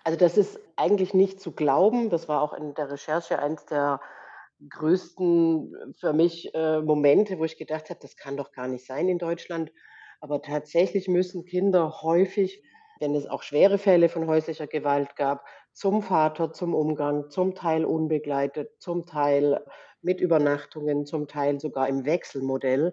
also 0.05 0.19
das 0.19 0.37
ist 0.37 0.59
eigentlich 0.77 1.15
nicht 1.15 1.41
zu 1.41 1.53
glauben. 1.53 2.11
Das 2.11 2.29
war 2.29 2.43
auch 2.43 2.53
in 2.53 2.75
der 2.75 2.91
Recherche 2.91 3.38
eines 3.38 3.67
der 3.67 4.01
größten 4.69 5.95
für 5.99 6.12
mich 6.12 6.55
äh, 6.55 6.81
Momente, 6.81 7.38
wo 7.38 7.45
ich 7.45 7.57
gedacht 7.57 7.91
habe, 7.91 8.01
das 8.01 8.17
kann 8.17 8.37
doch 8.37 8.53
gar 8.53 8.69
nicht 8.69 8.87
sein 8.87 9.09
in 9.09 9.19
Deutschland. 9.19 9.73
Aber 10.21 10.41
tatsächlich 10.41 11.09
müssen 11.09 11.45
Kinder 11.45 12.03
häufig, 12.03 12.62
wenn 13.01 13.15
es 13.15 13.27
auch 13.27 13.43
schwere 13.43 13.79
Fälle 13.79 14.09
von 14.09 14.29
häuslicher 14.29 14.69
Gewalt 14.69 15.17
gab, 15.17 15.45
zum 15.73 16.03
Vater, 16.03 16.53
zum 16.53 16.75
Umgang, 16.75 17.31
zum 17.31 17.55
Teil 17.55 17.85
unbegleitet, 17.85 18.71
zum 18.79 19.07
Teil 19.07 19.65
mit 20.01 20.21
Übernachtungen, 20.21 21.07
zum 21.07 21.27
Teil 21.27 21.59
sogar 21.59 21.88
im 21.88 22.05
Wechselmodell, 22.05 22.93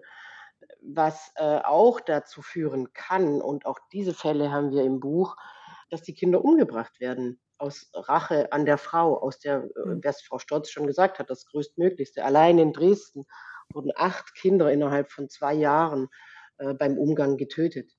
was 0.82 1.32
äh, 1.36 1.60
auch 1.62 2.00
dazu 2.00 2.42
führen 2.42 2.92
kann, 2.92 3.40
und 3.40 3.66
auch 3.66 3.78
diese 3.92 4.14
Fälle 4.14 4.50
haben 4.50 4.72
wir 4.72 4.82
im 4.82 4.98
Buch, 4.98 5.36
dass 5.90 6.02
die 6.02 6.14
Kinder 6.14 6.44
umgebracht 6.44 7.00
werden 7.00 7.40
aus 7.58 7.90
Rache 7.92 8.52
an 8.52 8.64
der 8.64 8.78
Frau, 8.78 9.18
aus 9.18 9.38
der, 9.38 9.68
mhm. 9.84 10.00
was 10.02 10.22
Frau 10.22 10.38
Stotz 10.38 10.70
schon 10.70 10.86
gesagt 10.86 11.18
hat, 11.18 11.30
das 11.30 11.44
größtmöglichste. 11.46 12.24
Allein 12.24 12.58
in 12.58 12.72
Dresden 12.72 13.26
wurden 13.72 13.92
acht 13.94 14.34
Kinder 14.34 14.72
innerhalb 14.72 15.10
von 15.10 15.28
zwei 15.28 15.54
Jahren 15.54 16.08
äh, 16.58 16.74
beim 16.74 16.98
Umgang 16.98 17.36
getötet. 17.36 17.92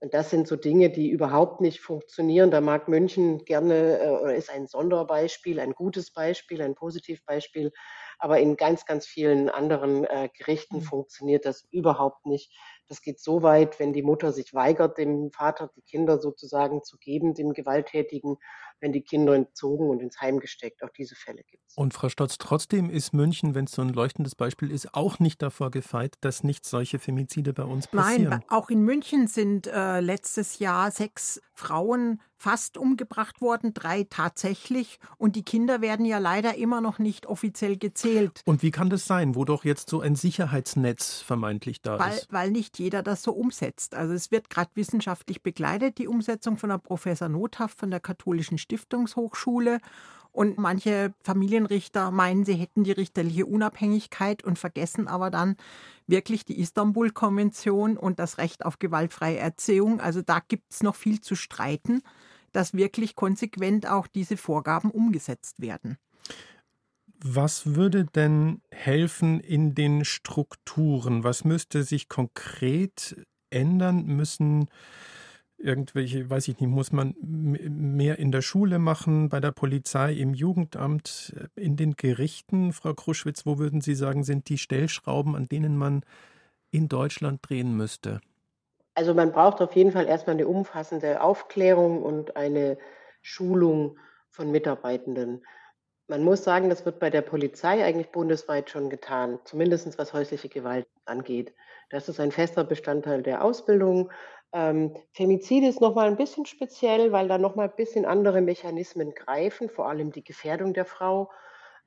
Und 0.00 0.14
das 0.14 0.30
sind 0.30 0.48
so 0.48 0.56
Dinge, 0.56 0.90
die 0.90 1.10
überhaupt 1.10 1.60
nicht 1.60 1.80
funktionieren. 1.80 2.50
Da 2.50 2.60
mag 2.60 2.88
München 2.88 3.44
gerne 3.44 4.00
äh, 4.00 4.08
oder 4.08 4.34
ist 4.34 4.50
ein 4.50 4.66
Sonderbeispiel, 4.66 5.60
ein 5.60 5.74
gutes 5.74 6.12
Beispiel, 6.12 6.60
ein 6.60 6.74
Positivbeispiel. 6.74 7.70
Aber 8.18 8.40
in 8.40 8.56
ganz, 8.56 8.84
ganz 8.84 9.06
vielen 9.06 9.48
anderen 9.48 10.04
äh, 10.04 10.28
Gerichten 10.36 10.78
mhm. 10.78 10.82
funktioniert 10.82 11.44
das 11.44 11.64
überhaupt 11.70 12.26
nicht. 12.26 12.52
Das 12.92 13.00
geht 13.00 13.20
so 13.20 13.42
weit, 13.42 13.80
wenn 13.80 13.94
die 13.94 14.02
Mutter 14.02 14.32
sich 14.32 14.52
weigert, 14.52 14.98
dem 14.98 15.30
Vater 15.30 15.70
die 15.74 15.80
Kinder 15.80 16.20
sozusagen 16.20 16.82
zu 16.82 16.98
geben, 16.98 17.32
dem 17.32 17.54
Gewalttätigen, 17.54 18.36
wenn 18.80 18.92
die 18.92 19.00
Kinder 19.00 19.34
entzogen 19.34 19.88
und 19.88 20.02
ins 20.02 20.20
Heim 20.20 20.40
gesteckt. 20.40 20.84
Auch 20.84 20.90
diese 20.90 21.14
Fälle 21.14 21.42
gibt 21.48 21.62
es. 21.66 21.74
Und 21.74 21.94
Frau 21.94 22.10
Stotz, 22.10 22.36
trotzdem 22.36 22.90
ist 22.90 23.14
München, 23.14 23.54
wenn 23.54 23.64
es 23.64 23.72
so 23.72 23.80
ein 23.80 23.88
leuchtendes 23.88 24.34
Beispiel 24.34 24.70
ist, 24.70 24.92
auch 24.92 25.20
nicht 25.20 25.40
davor 25.40 25.70
gefeit, 25.70 26.16
dass 26.20 26.44
nicht 26.44 26.66
solche 26.66 26.98
Femizide 26.98 27.54
bei 27.54 27.62
uns 27.62 27.86
passieren. 27.86 28.28
Nein, 28.28 28.44
auch 28.48 28.68
in 28.68 28.82
München 28.82 29.26
sind 29.26 29.68
äh, 29.68 30.00
letztes 30.00 30.58
Jahr 30.58 30.90
sechs 30.90 31.40
Frauen 31.54 32.20
fast 32.42 32.76
umgebracht 32.76 33.40
worden, 33.40 33.72
drei 33.72 34.04
tatsächlich. 34.10 34.98
Und 35.16 35.36
die 35.36 35.44
Kinder 35.44 35.80
werden 35.80 36.04
ja 36.04 36.18
leider 36.18 36.56
immer 36.56 36.80
noch 36.80 36.98
nicht 36.98 37.26
offiziell 37.26 37.76
gezählt. 37.76 38.40
Und 38.44 38.62
wie 38.62 38.72
kann 38.72 38.90
das 38.90 39.06
sein, 39.06 39.36
wo 39.36 39.44
doch 39.44 39.64
jetzt 39.64 39.88
so 39.88 40.00
ein 40.00 40.16
Sicherheitsnetz 40.16 41.20
vermeintlich 41.20 41.82
da 41.82 42.00
weil, 42.00 42.14
ist? 42.14 42.32
Weil 42.32 42.50
nicht 42.50 42.80
jeder 42.80 43.04
das 43.04 43.22
so 43.22 43.32
umsetzt. 43.32 43.94
Also 43.94 44.12
es 44.12 44.32
wird 44.32 44.50
gerade 44.50 44.70
wissenschaftlich 44.74 45.42
begleitet, 45.42 45.98
die 45.98 46.08
Umsetzung 46.08 46.56
von 46.56 46.70
der 46.70 46.78
Professor 46.78 47.28
Nothaft 47.28 47.78
von 47.78 47.92
der 47.92 48.00
Katholischen 48.00 48.58
Stiftungshochschule. 48.58 49.78
Und 50.32 50.58
manche 50.58 51.12
Familienrichter 51.22 52.10
meinen, 52.10 52.44
sie 52.44 52.54
hätten 52.54 52.82
die 52.82 52.92
richterliche 52.92 53.46
Unabhängigkeit 53.46 54.42
und 54.42 54.58
vergessen 54.58 55.06
aber 55.06 55.30
dann 55.30 55.56
wirklich 56.06 56.44
die 56.44 56.58
Istanbul-Konvention 56.58 57.98
und 57.98 58.18
das 58.18 58.38
Recht 58.38 58.64
auf 58.64 58.78
gewaltfreie 58.78 59.36
Erziehung. 59.36 60.00
Also 60.00 60.22
da 60.22 60.40
gibt 60.40 60.72
es 60.72 60.82
noch 60.82 60.96
viel 60.96 61.20
zu 61.20 61.36
streiten, 61.36 62.02
dass 62.52 62.74
wirklich 62.74 63.16
konsequent 63.16 63.86
auch 63.86 64.06
diese 64.06 64.36
Vorgaben 64.36 64.90
umgesetzt 64.90 65.60
werden. 65.60 65.98
Was 67.24 67.74
würde 67.76 68.04
denn 68.04 68.62
helfen 68.70 69.38
in 69.40 69.74
den 69.74 70.04
Strukturen? 70.04 71.22
Was 71.22 71.44
müsste 71.44 71.84
sich 71.84 72.08
konkret 72.08 73.16
ändern? 73.50 74.06
Müssen 74.06 74.68
irgendwelche, 75.56 76.28
weiß 76.28 76.48
ich 76.48 76.58
nicht, 76.58 76.68
muss 76.68 76.90
man 76.90 77.14
mehr 77.22 78.18
in 78.18 78.32
der 78.32 78.42
Schule 78.42 78.80
machen, 78.80 79.28
bei 79.28 79.38
der 79.38 79.52
Polizei, 79.52 80.14
im 80.14 80.34
Jugendamt, 80.34 81.34
in 81.54 81.76
den 81.76 81.94
Gerichten? 81.94 82.72
Frau 82.72 82.92
Kruschwitz, 82.94 83.46
wo 83.46 83.58
würden 83.58 83.80
Sie 83.80 83.94
sagen, 83.94 84.24
sind 84.24 84.48
die 84.48 84.58
Stellschrauben, 84.58 85.36
an 85.36 85.48
denen 85.48 85.76
man 85.76 86.04
in 86.70 86.88
Deutschland 86.88 87.48
drehen 87.48 87.76
müsste? 87.76 88.20
Also 88.94 89.14
man 89.14 89.32
braucht 89.32 89.60
auf 89.60 89.74
jeden 89.74 89.92
Fall 89.92 90.06
erstmal 90.06 90.36
eine 90.36 90.48
umfassende 90.48 91.22
Aufklärung 91.22 92.02
und 92.02 92.36
eine 92.36 92.78
Schulung 93.22 93.98
von 94.30 94.50
Mitarbeitenden. 94.50 95.44
Man 96.08 96.24
muss 96.24 96.44
sagen, 96.44 96.68
das 96.68 96.84
wird 96.84 96.98
bei 96.98 97.08
der 97.08 97.22
Polizei 97.22 97.84
eigentlich 97.84 98.10
bundesweit 98.10 98.68
schon 98.68 98.90
getan, 98.90 99.38
zumindest 99.44 99.98
was 99.98 100.12
häusliche 100.12 100.48
Gewalt 100.48 100.86
angeht. 101.06 101.54
Das 101.90 102.08
ist 102.08 102.20
ein 102.20 102.32
fester 102.32 102.64
Bestandteil 102.64 103.22
der 103.22 103.44
Ausbildung. 103.44 104.10
Ähm, 104.52 104.94
Femizid 105.12 105.64
ist 105.64 105.80
nochmal 105.80 106.08
ein 106.08 106.16
bisschen 106.16 106.44
speziell, 106.44 107.12
weil 107.12 107.28
da 107.28 107.38
nochmal 107.38 107.68
ein 107.68 107.76
bisschen 107.76 108.04
andere 108.04 108.42
Mechanismen 108.42 109.14
greifen. 109.14 109.70
Vor 109.70 109.88
allem 109.88 110.12
die 110.12 110.24
Gefährdung 110.24 110.74
der 110.74 110.84
Frau 110.84 111.30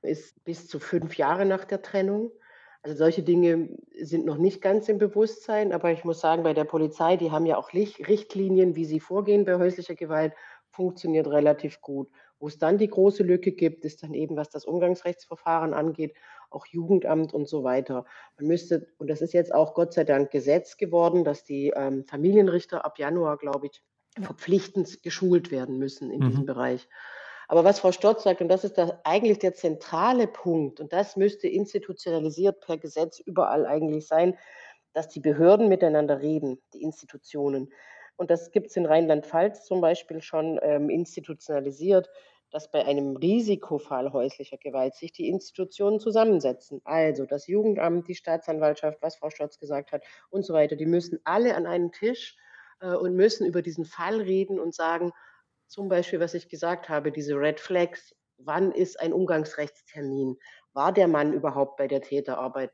ist 0.02 0.42
bis 0.44 0.66
zu 0.66 0.80
fünf 0.80 1.16
Jahre 1.16 1.44
nach 1.44 1.64
der 1.64 1.82
Trennung. 1.82 2.32
Also 2.86 2.98
solche 2.98 3.24
Dinge 3.24 3.68
sind 4.00 4.26
noch 4.26 4.36
nicht 4.36 4.62
ganz 4.62 4.88
im 4.88 4.98
Bewusstsein, 4.98 5.72
aber 5.72 5.90
ich 5.90 6.04
muss 6.04 6.20
sagen, 6.20 6.44
bei 6.44 6.54
der 6.54 6.62
Polizei, 6.62 7.16
die 7.16 7.32
haben 7.32 7.44
ja 7.44 7.56
auch 7.56 7.72
Richtlinien, 7.72 8.76
wie 8.76 8.84
sie 8.84 9.00
vorgehen 9.00 9.44
bei 9.44 9.56
häuslicher 9.56 9.96
Gewalt, 9.96 10.34
funktioniert 10.70 11.26
relativ 11.26 11.80
gut. 11.80 12.08
Wo 12.38 12.46
es 12.46 12.58
dann 12.58 12.78
die 12.78 12.86
große 12.86 13.24
Lücke 13.24 13.50
gibt, 13.50 13.84
ist 13.84 14.04
dann 14.04 14.14
eben, 14.14 14.36
was 14.36 14.50
das 14.50 14.64
Umgangsrechtsverfahren 14.64 15.74
angeht, 15.74 16.14
auch 16.48 16.64
Jugendamt 16.66 17.34
und 17.34 17.48
so 17.48 17.64
weiter. 17.64 18.04
Man 18.38 18.46
müsste, 18.46 18.86
und 18.98 19.10
das 19.10 19.20
ist 19.20 19.32
jetzt 19.32 19.52
auch 19.52 19.74
Gott 19.74 19.92
sei 19.92 20.04
Dank 20.04 20.30
Gesetz 20.30 20.76
geworden, 20.76 21.24
dass 21.24 21.42
die 21.42 21.72
ähm, 21.74 22.04
Familienrichter 22.04 22.84
ab 22.84 23.00
Januar, 23.00 23.36
glaube 23.36 23.66
ich, 23.66 23.82
verpflichtend 24.22 25.02
geschult 25.02 25.50
werden 25.50 25.76
müssen 25.76 26.12
in 26.12 26.20
mhm. 26.20 26.28
diesem 26.28 26.46
Bereich. 26.46 26.88
Aber 27.48 27.64
was 27.64 27.78
Frau 27.78 27.92
Stotz 27.92 28.24
sagt, 28.24 28.40
und 28.40 28.48
das 28.48 28.64
ist 28.64 28.76
da 28.78 29.00
eigentlich 29.04 29.38
der 29.38 29.54
zentrale 29.54 30.26
Punkt, 30.26 30.80
und 30.80 30.92
das 30.92 31.16
müsste 31.16 31.48
institutionalisiert 31.48 32.60
per 32.60 32.76
Gesetz 32.76 33.20
überall 33.20 33.66
eigentlich 33.66 34.06
sein, 34.06 34.36
dass 34.92 35.08
die 35.08 35.20
Behörden 35.20 35.68
miteinander 35.68 36.20
reden, 36.20 36.60
die 36.72 36.82
Institutionen. 36.82 37.72
Und 38.16 38.30
das 38.30 38.50
gibt 38.50 38.68
es 38.68 38.76
in 38.76 38.86
Rheinland-Pfalz 38.86 39.64
zum 39.64 39.80
Beispiel 39.80 40.22
schon 40.22 40.58
ähm, 40.62 40.88
institutionalisiert, 40.88 42.08
dass 42.50 42.70
bei 42.70 42.84
einem 42.84 43.16
Risikofall 43.16 44.12
häuslicher 44.12 44.56
Gewalt 44.56 44.94
sich 44.94 45.12
die 45.12 45.28
Institutionen 45.28 46.00
zusammensetzen. 46.00 46.80
Also 46.84 47.26
das 47.26 47.46
Jugendamt, 47.46 48.08
die 48.08 48.14
Staatsanwaltschaft, 48.14 48.98
was 49.02 49.16
Frau 49.16 49.30
Stotz 49.30 49.58
gesagt 49.58 49.92
hat 49.92 50.02
und 50.30 50.44
so 50.44 50.54
weiter. 50.54 50.76
Die 50.76 50.86
müssen 50.86 51.20
alle 51.24 51.54
an 51.54 51.66
einen 51.66 51.92
Tisch 51.92 52.36
äh, 52.80 52.94
und 52.94 53.14
müssen 53.14 53.46
über 53.46 53.62
diesen 53.62 53.84
Fall 53.84 54.20
reden 54.20 54.58
und 54.58 54.74
sagen, 54.74 55.12
zum 55.68 55.88
Beispiel, 55.88 56.20
was 56.20 56.34
ich 56.34 56.48
gesagt 56.48 56.88
habe, 56.88 57.12
diese 57.12 57.34
Red 57.34 57.60
Flags, 57.60 58.14
wann 58.38 58.72
ist 58.72 59.00
ein 59.00 59.12
Umgangsrechtstermin? 59.12 60.36
War 60.72 60.92
der 60.92 61.08
Mann 61.08 61.32
überhaupt 61.32 61.76
bei 61.76 61.88
der 61.88 62.02
Täterarbeit? 62.02 62.70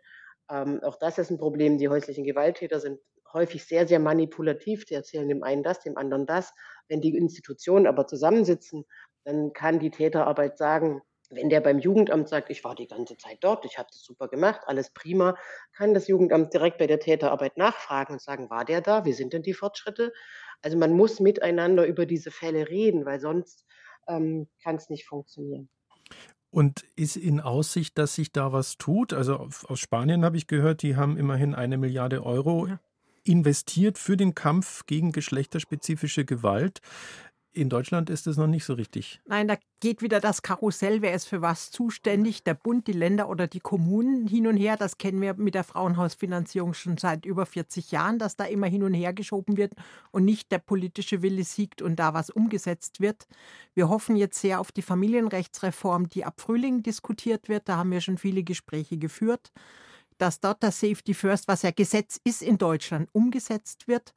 Ähm, 0.51 0.81
auch 0.83 0.97
das 0.97 1.19
ist 1.19 1.31
ein 1.31 1.39
Problem. 1.39 1.79
Die 1.79 1.89
häuslichen 1.89 2.25
Gewalttäter 2.25 2.81
sind 2.81 3.01
häufig 3.33 3.65
sehr, 3.65 3.87
sehr 3.87 3.99
manipulativ. 4.01 4.85
Die 4.85 4.95
erzählen 4.95 5.29
dem 5.29 5.43
einen 5.43 5.63
das, 5.63 5.81
dem 5.81 5.97
anderen 5.97 6.27
das. 6.27 6.53
Wenn 6.89 7.01
die 7.01 7.17
Institutionen 7.17 7.87
aber 7.87 8.07
zusammensitzen, 8.07 8.85
dann 9.25 9.53
kann 9.53 9.79
die 9.79 9.91
Täterarbeit 9.91 10.59
sagen, 10.59 11.01
wenn 11.31 11.49
der 11.49 11.61
beim 11.63 11.79
Jugendamt 11.79 12.29
sagt, 12.29 12.51
ich 12.51 12.63
war 12.63 12.75
die 12.75 12.87
ganze 12.87 13.17
Zeit 13.17 13.39
dort, 13.41 13.65
ich 13.65 13.79
habe 13.79 13.89
das 13.91 14.03
super 14.05 14.29
gemacht, 14.29 14.61
alles 14.67 14.93
prima, 14.93 15.35
kann 15.75 15.95
das 15.95 16.07
Jugendamt 16.07 16.53
direkt 16.53 16.77
bei 16.77 16.87
der 16.87 17.01
Täterarbeit 17.01 17.57
nachfragen 17.57 18.15
und 18.15 18.21
sagen, 18.21 18.51
war 18.51 18.67
der 18.67 18.83
da? 18.83 19.07
Wie 19.07 19.15
sind 19.15 19.33
denn 19.33 19.43
die 19.43 19.55
Fortschritte? 19.55 20.13
Also 20.63 20.79
man 20.79 20.93
muss 20.93 21.21
miteinander 21.21 21.87
über 21.87 22.07
diese 22.07 22.31
Fälle 22.31 22.69
reden, 22.69 23.05
weil 23.05 23.21
sonst 23.21 23.67
ähm, 24.09 24.49
kann 24.63 24.77
es 24.77 24.89
nicht 24.89 25.07
funktionieren. 25.07 25.69
Und 26.51 26.85
ist 26.97 27.17
in 27.17 27.41
Aussicht, 27.41 27.97
dass 27.97 28.15
sich 28.15 28.31
da 28.31 28.53
was 28.53 28.77
tut? 28.77 29.13
Also 29.13 29.49
aus 29.67 29.81
Spanien 29.81 30.25
habe 30.25 30.37
ich 30.37 30.47
gehört, 30.47 30.83
die 30.83 30.97
haben 30.97 31.17
immerhin 31.17 31.55
eine 31.55 31.79
Milliarde 31.79 32.25
Euro 32.25 32.67
ja. 32.67 32.79
investiert 33.25 33.97
für 33.97 34.17
den 34.19 34.35
Kampf 34.35 34.85
gegen 34.87 35.13
geschlechterspezifische 35.13 36.25
Gewalt. 36.25 36.81
In 37.55 37.69
Deutschland 37.69 38.09
ist 38.09 38.27
es 38.27 38.39
noch 38.39 38.47
nicht 38.47 38.65
so 38.65 38.73
richtig. 38.73 39.21
Nein, 39.27 39.47
da 39.47 39.57
geht 39.81 40.01
wieder 40.01 40.21
das 40.21 40.41
Karussell. 40.41 41.03
Wer 41.03 41.13
ist 41.13 41.27
für 41.27 41.43
was 41.43 41.71
zuständig? 41.71 42.45
Der 42.45 42.55
Bund, 42.55 42.87
die 42.87 42.95
Länder 42.95 43.29
oder 43.29 43.47
die 43.47 43.61
Kommunen 43.61 44.27
hin 44.27 44.47
und 44.47 44.57
her. 44.57 44.79
Das 44.79 44.97
kennen 44.97 45.21
wir 45.21 45.35
mit 45.35 45.55
der 45.55 45.65
Frauenhausfinanzierung 45.65 46.73
schon 46.73 46.97
seit 46.97 47.27
über 47.27 47.45
40 47.45 47.93
Jahren, 47.93 48.19
dass 48.19 48.37
da 48.37 48.45
immer 48.45 48.69
hin 48.69 48.83
und 48.83 48.95
her 48.95 49.13
geschoben 49.13 49.59
wird 49.59 49.75
und 50.13 50.25
nicht 50.25 50.51
der 50.51 50.61
politische 50.61 51.21
Wille 51.21 51.45
siegt 51.45 51.83
und 51.83 51.97
da 51.97 52.15
was 52.15 52.31
umgesetzt 52.31 53.01
wird. 53.01 53.27
Wir 53.75 53.91
hoffen 53.91 54.17
jetzt 54.17 54.41
sehr 54.41 54.59
auf 54.59 54.73
die 54.73 54.81
Familienrechtsreform, 54.81 56.09
die 56.09 56.25
ab 56.25 56.41
Frühling 56.41 56.83
diskutiert 56.83 57.51
wird. 57.51 57.69
Da 57.69 57.77
haben 57.77 57.91
wir 57.91 58.01
schon 58.01 58.17
viele 58.17 58.45
Gespräche 58.45 58.97
geführt, 58.97 59.53
dass 60.17 60.41
dort 60.41 60.63
das 60.63 60.81
Safety 60.81 61.13
First, 61.13 61.49
was 61.49 61.61
ja 61.61 61.71
Gesetz 61.71 62.19
ist 62.25 62.41
in 62.41 62.57
Deutschland, 62.57 63.11
umgesetzt 63.13 63.89
wird 63.89 64.15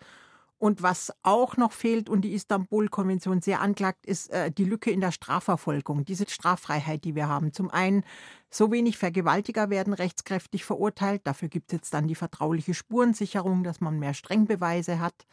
und 0.65 0.81
was 0.81 1.13
auch 1.21 1.57
noch 1.57 1.71
fehlt 1.71 2.09
und 2.09 2.21
die 2.21 2.33
Istanbul-Konvention 2.33 3.39
sehr 3.39 3.61
anklagt, 3.61 4.03
ist 4.07 4.31
äh, 4.31 4.49
die 4.51 4.63
Lücke 4.63 4.89
in 4.89 4.99
der 4.99 5.11
Strafverfolgung, 5.11 6.05
diese 6.05 6.27
Straffreiheit, 6.27 7.03
die 7.03 7.13
wir 7.13 7.27
haben. 7.27 7.53
Zum 7.53 7.69
einen, 7.69 8.03
so 8.49 8.71
wenig 8.71 8.97
Vergewaltiger 8.97 9.69
werden 9.69 9.93
rechtskräftig 9.93 10.65
verurteilt. 10.65 11.21
Dafür 11.25 11.49
gibt 11.49 11.71
es 11.71 11.77
jetzt 11.77 11.93
dann 11.93 12.07
die 12.07 12.15
vertrauliche 12.15 12.73
Spurensicherung, 12.73 13.63
dass 13.63 13.79
man 13.79 13.99
mehr 13.99 14.15
Strengbeweise 14.15 14.99
hat. 14.99 15.27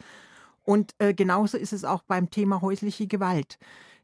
Und 0.61 0.93
äh, 0.99 1.15
genauso 1.15 1.57
ist 1.57 1.73
es 1.73 1.83
auch 1.83 2.03
beim 2.03 2.29
Thema 2.29 2.61
häusliche 2.61 3.07
Gewalt. 3.07 3.57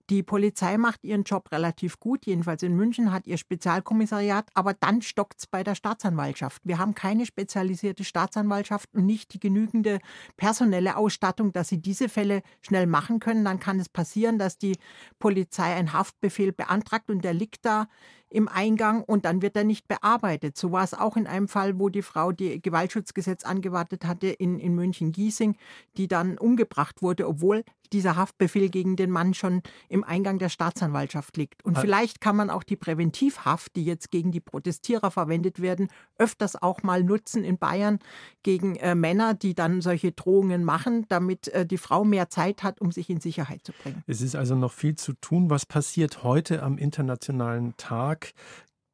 Die 0.09 0.23
Polizei 0.23 0.75
macht 0.77 1.03
ihren 1.03 1.21
Job 1.21 1.51
relativ 1.51 1.99
gut, 1.99 2.25
jedenfalls 2.25 2.63
in 2.63 2.75
München 2.75 3.11
hat 3.11 3.27
ihr 3.27 3.37
Spezialkommissariat, 3.37 4.49
aber 4.55 4.73
dann 4.73 5.03
stockt 5.03 5.37
es 5.37 5.45
bei 5.45 5.63
der 5.63 5.75
Staatsanwaltschaft. 5.75 6.63
Wir 6.65 6.79
haben 6.79 6.95
keine 6.95 7.27
spezialisierte 7.27 8.03
Staatsanwaltschaft 8.03 8.89
und 8.95 9.05
nicht 9.05 9.35
die 9.35 9.39
genügende 9.39 9.99
personelle 10.35 10.97
Ausstattung, 10.97 11.53
dass 11.53 11.67
sie 11.67 11.79
diese 11.79 12.09
Fälle 12.09 12.41
schnell 12.61 12.87
machen 12.87 13.19
können. 13.19 13.45
Dann 13.45 13.59
kann 13.59 13.79
es 13.79 13.87
passieren, 13.87 14.39
dass 14.39 14.57
die 14.57 14.77
Polizei 15.19 15.75
einen 15.75 15.93
Haftbefehl 15.93 16.53
beantragt 16.53 17.11
und 17.11 17.23
der 17.23 17.35
liegt 17.35 17.63
da 17.63 17.87
im 18.29 18.47
Eingang 18.47 19.03
und 19.03 19.25
dann 19.25 19.41
wird 19.41 19.55
er 19.55 19.63
nicht 19.63 19.87
bearbeitet. 19.87 20.57
So 20.57 20.71
war 20.71 20.83
es 20.83 20.93
auch 20.93 21.17
in 21.17 21.27
einem 21.27 21.47
Fall, 21.47 21.79
wo 21.79 21.89
die 21.89 22.01
Frau 22.01 22.31
die 22.31 22.61
Gewaltschutzgesetz 22.61 23.43
angewartet 23.43 24.05
hatte 24.05 24.27
in, 24.27 24.59
in 24.59 24.75
München-Giesing, 24.75 25.55
die 25.97 26.07
dann 26.07 26.37
umgebracht 26.37 27.01
wurde, 27.01 27.27
obwohl 27.27 27.63
dieser 27.93 28.15
Haftbefehl 28.15 28.69
gegen 28.69 28.95
den 28.95 29.09
Mann 29.09 29.33
schon 29.33 29.61
im 29.87 30.03
Eingang 30.03 30.37
der 30.37 30.49
Staatsanwaltschaft 30.49 31.37
liegt. 31.37 31.65
Und 31.65 31.77
vielleicht 31.77 32.21
kann 32.21 32.35
man 32.35 32.49
auch 32.49 32.63
die 32.63 32.75
Präventivhaft, 32.75 33.75
die 33.75 33.83
jetzt 33.83 34.11
gegen 34.11 34.31
die 34.31 34.39
Protestierer 34.39 35.11
verwendet 35.11 35.59
werden, 35.59 35.89
öfters 36.17 36.61
auch 36.61 36.83
mal 36.83 37.03
nutzen 37.03 37.43
in 37.43 37.57
Bayern 37.57 37.99
gegen 38.43 38.75
äh, 38.75 38.95
Männer, 38.95 39.33
die 39.33 39.55
dann 39.55 39.81
solche 39.81 40.11
Drohungen 40.11 40.63
machen, 40.63 41.05
damit 41.09 41.47
äh, 41.49 41.65
die 41.65 41.77
Frau 41.77 42.03
mehr 42.03 42.29
Zeit 42.29 42.63
hat, 42.63 42.79
um 42.79 42.91
sich 42.91 43.09
in 43.09 43.19
Sicherheit 43.19 43.61
zu 43.63 43.71
bringen. 43.71 44.03
Es 44.07 44.21
ist 44.21 44.35
also 44.35 44.55
noch 44.55 44.71
viel 44.71 44.95
zu 44.95 45.13
tun. 45.13 45.49
Was 45.49 45.65
passiert 45.65 46.23
heute 46.23 46.61
am 46.63 46.77
Internationalen 46.77 47.75
Tag 47.77 48.18
Tag 48.19 48.33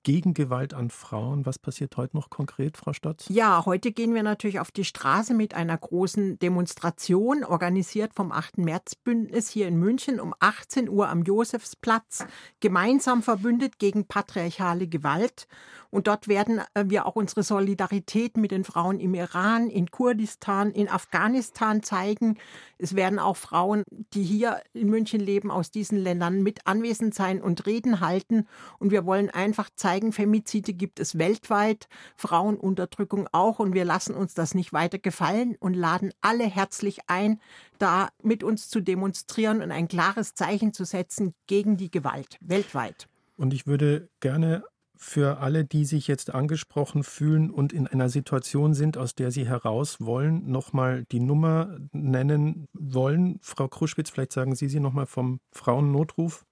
gegen 0.03 0.35
Gewalt 0.35 0.75
an 0.75 0.91
Frauen. 0.91 1.47
Was 1.47 1.57
passiert 1.57 1.97
heute 1.97 2.15
noch 2.15 2.29
konkret, 2.29 2.77
Frau 2.77 2.93
Stotz? 2.93 3.25
Ja, 3.27 3.65
heute 3.65 3.91
gehen 3.91 4.13
wir 4.13 4.21
natürlich 4.21 4.59
auf 4.59 4.69
die 4.69 4.85
Straße 4.85 5.33
mit 5.33 5.55
einer 5.55 5.75
großen 5.75 6.37
Demonstration, 6.37 7.43
organisiert 7.43 8.13
vom 8.13 8.31
8. 8.31 8.59
März-Bündnis 8.59 9.49
hier 9.49 9.67
in 9.67 9.77
München 9.77 10.19
um 10.19 10.35
18 10.39 10.89
Uhr 10.89 11.09
am 11.09 11.23
Josefsplatz, 11.23 12.27
gemeinsam 12.59 13.23
verbündet 13.23 13.79
gegen 13.79 14.05
patriarchale 14.05 14.87
Gewalt. 14.87 15.47
Und 15.95 16.07
dort 16.07 16.27
werden 16.27 16.59
äh, 16.73 16.83
wir 16.87 17.05
auch 17.05 17.15
unsere 17.15 17.41
Solidarität 17.41 18.35
mit 18.35 18.51
den 18.51 18.65
Frauen 18.65 18.99
im 18.99 19.13
Iran, 19.13 19.69
in 19.69 19.91
Kurdistan, 19.91 20.71
in 20.71 20.89
Afghanistan 20.89 21.83
zeigen. 21.83 22.37
Es 22.77 22.97
werden 22.97 23.17
auch 23.17 23.37
Frauen, 23.37 23.83
die 24.13 24.23
hier 24.23 24.61
in 24.73 24.89
München 24.89 25.21
leben, 25.21 25.49
aus 25.49 25.71
diesen 25.71 25.97
Ländern 25.97 26.43
mit 26.43 26.67
anwesend 26.67 27.15
sein 27.15 27.41
und 27.41 27.65
Reden 27.65 28.01
halten. 28.01 28.45
Und 28.77 28.91
wir 28.91 29.05
wollen 29.05 29.29
einfach 29.29 29.69
zeigen, 29.73 30.11
Femizide 30.11 30.73
gibt 30.73 30.99
es 30.99 31.17
weltweit, 31.17 31.87
Frauenunterdrückung 32.17 33.29
auch. 33.31 33.59
Und 33.59 33.73
wir 33.73 33.85
lassen 33.85 34.15
uns 34.15 34.33
das 34.33 34.53
nicht 34.53 34.73
weiter 34.73 34.99
gefallen 34.99 35.55
und 35.61 35.75
laden 35.75 36.11
alle 36.19 36.43
herzlich 36.43 36.99
ein, 37.07 37.39
da 37.79 38.09
mit 38.21 38.43
uns 38.43 38.67
zu 38.67 38.81
demonstrieren 38.81 39.61
und 39.61 39.71
ein 39.71 39.87
klares 39.87 40.33
Zeichen 40.33 40.73
zu 40.73 40.83
setzen 40.83 41.33
gegen 41.47 41.77
die 41.77 41.89
Gewalt 41.89 42.37
weltweit. 42.41 43.07
Und 43.37 43.53
ich 43.53 43.65
würde 43.65 44.09
gerne 44.19 44.65
für 44.97 45.39
alle, 45.39 45.65
die 45.65 45.85
sich 45.85 46.07
jetzt 46.07 46.33
angesprochen 46.33 47.03
fühlen 47.03 47.49
und 47.49 47.73
in 47.73 47.87
einer 47.87 48.09
Situation 48.09 48.73
sind, 48.73 48.97
aus 48.97 49.15
der 49.15 49.31
sie 49.31 49.47
heraus 49.47 49.97
wollen, 49.99 50.49
nochmal 50.49 51.05
die 51.11 51.19
Nummer 51.19 51.77
nennen 51.91 52.67
wollen. 52.73 53.39
Frau 53.41 53.67
Kruschwitz, 53.67 54.09
vielleicht 54.09 54.33
sagen 54.33 54.55
Sie 54.55 54.67
sie 54.67 54.79
nochmal 54.79 55.05
vom 55.05 55.39
Frauennotruf. 55.51 56.45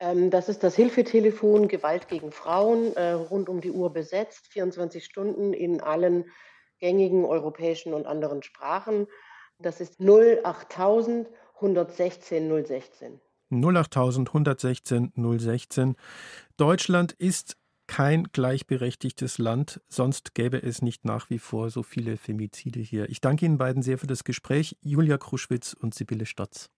Ähm, 0.00 0.30
das 0.30 0.48
ist 0.48 0.62
das 0.62 0.74
Hilfetelefon 0.74 1.68
Gewalt 1.68 2.08
gegen 2.08 2.32
Frauen, 2.32 2.94
äh, 2.96 3.12
rund 3.12 3.48
um 3.48 3.60
die 3.60 3.70
Uhr 3.70 3.92
besetzt, 3.92 4.46
24 4.48 5.04
Stunden 5.04 5.52
in 5.52 5.80
allen 5.80 6.24
gängigen 6.78 7.24
europäischen 7.24 7.92
und 7.92 8.06
anderen 8.06 8.42
Sprachen. 8.42 9.06
Das 9.58 9.80
ist 9.80 10.00
08000 10.00 11.28
116 11.56 12.64
016. 12.64 13.20
08000 13.50 14.28
116 14.28 15.12
016. 15.14 15.96
Deutschland 16.56 17.12
ist 17.12 17.56
kein 17.90 18.28
gleichberechtigtes 18.32 19.38
Land, 19.38 19.80
sonst 19.88 20.36
gäbe 20.36 20.62
es 20.62 20.80
nicht 20.80 21.04
nach 21.04 21.28
wie 21.28 21.40
vor 21.40 21.70
so 21.70 21.82
viele 21.82 22.18
Femizide 22.18 22.78
hier. 22.78 23.10
Ich 23.10 23.20
danke 23.20 23.44
Ihnen 23.44 23.58
beiden 23.58 23.82
sehr 23.82 23.98
für 23.98 24.06
das 24.06 24.22
Gespräch, 24.22 24.76
Julia 24.80 25.18
Kruschwitz 25.18 25.72
und 25.72 25.92
Sibylle 25.92 26.24
Stotz. 26.24 26.70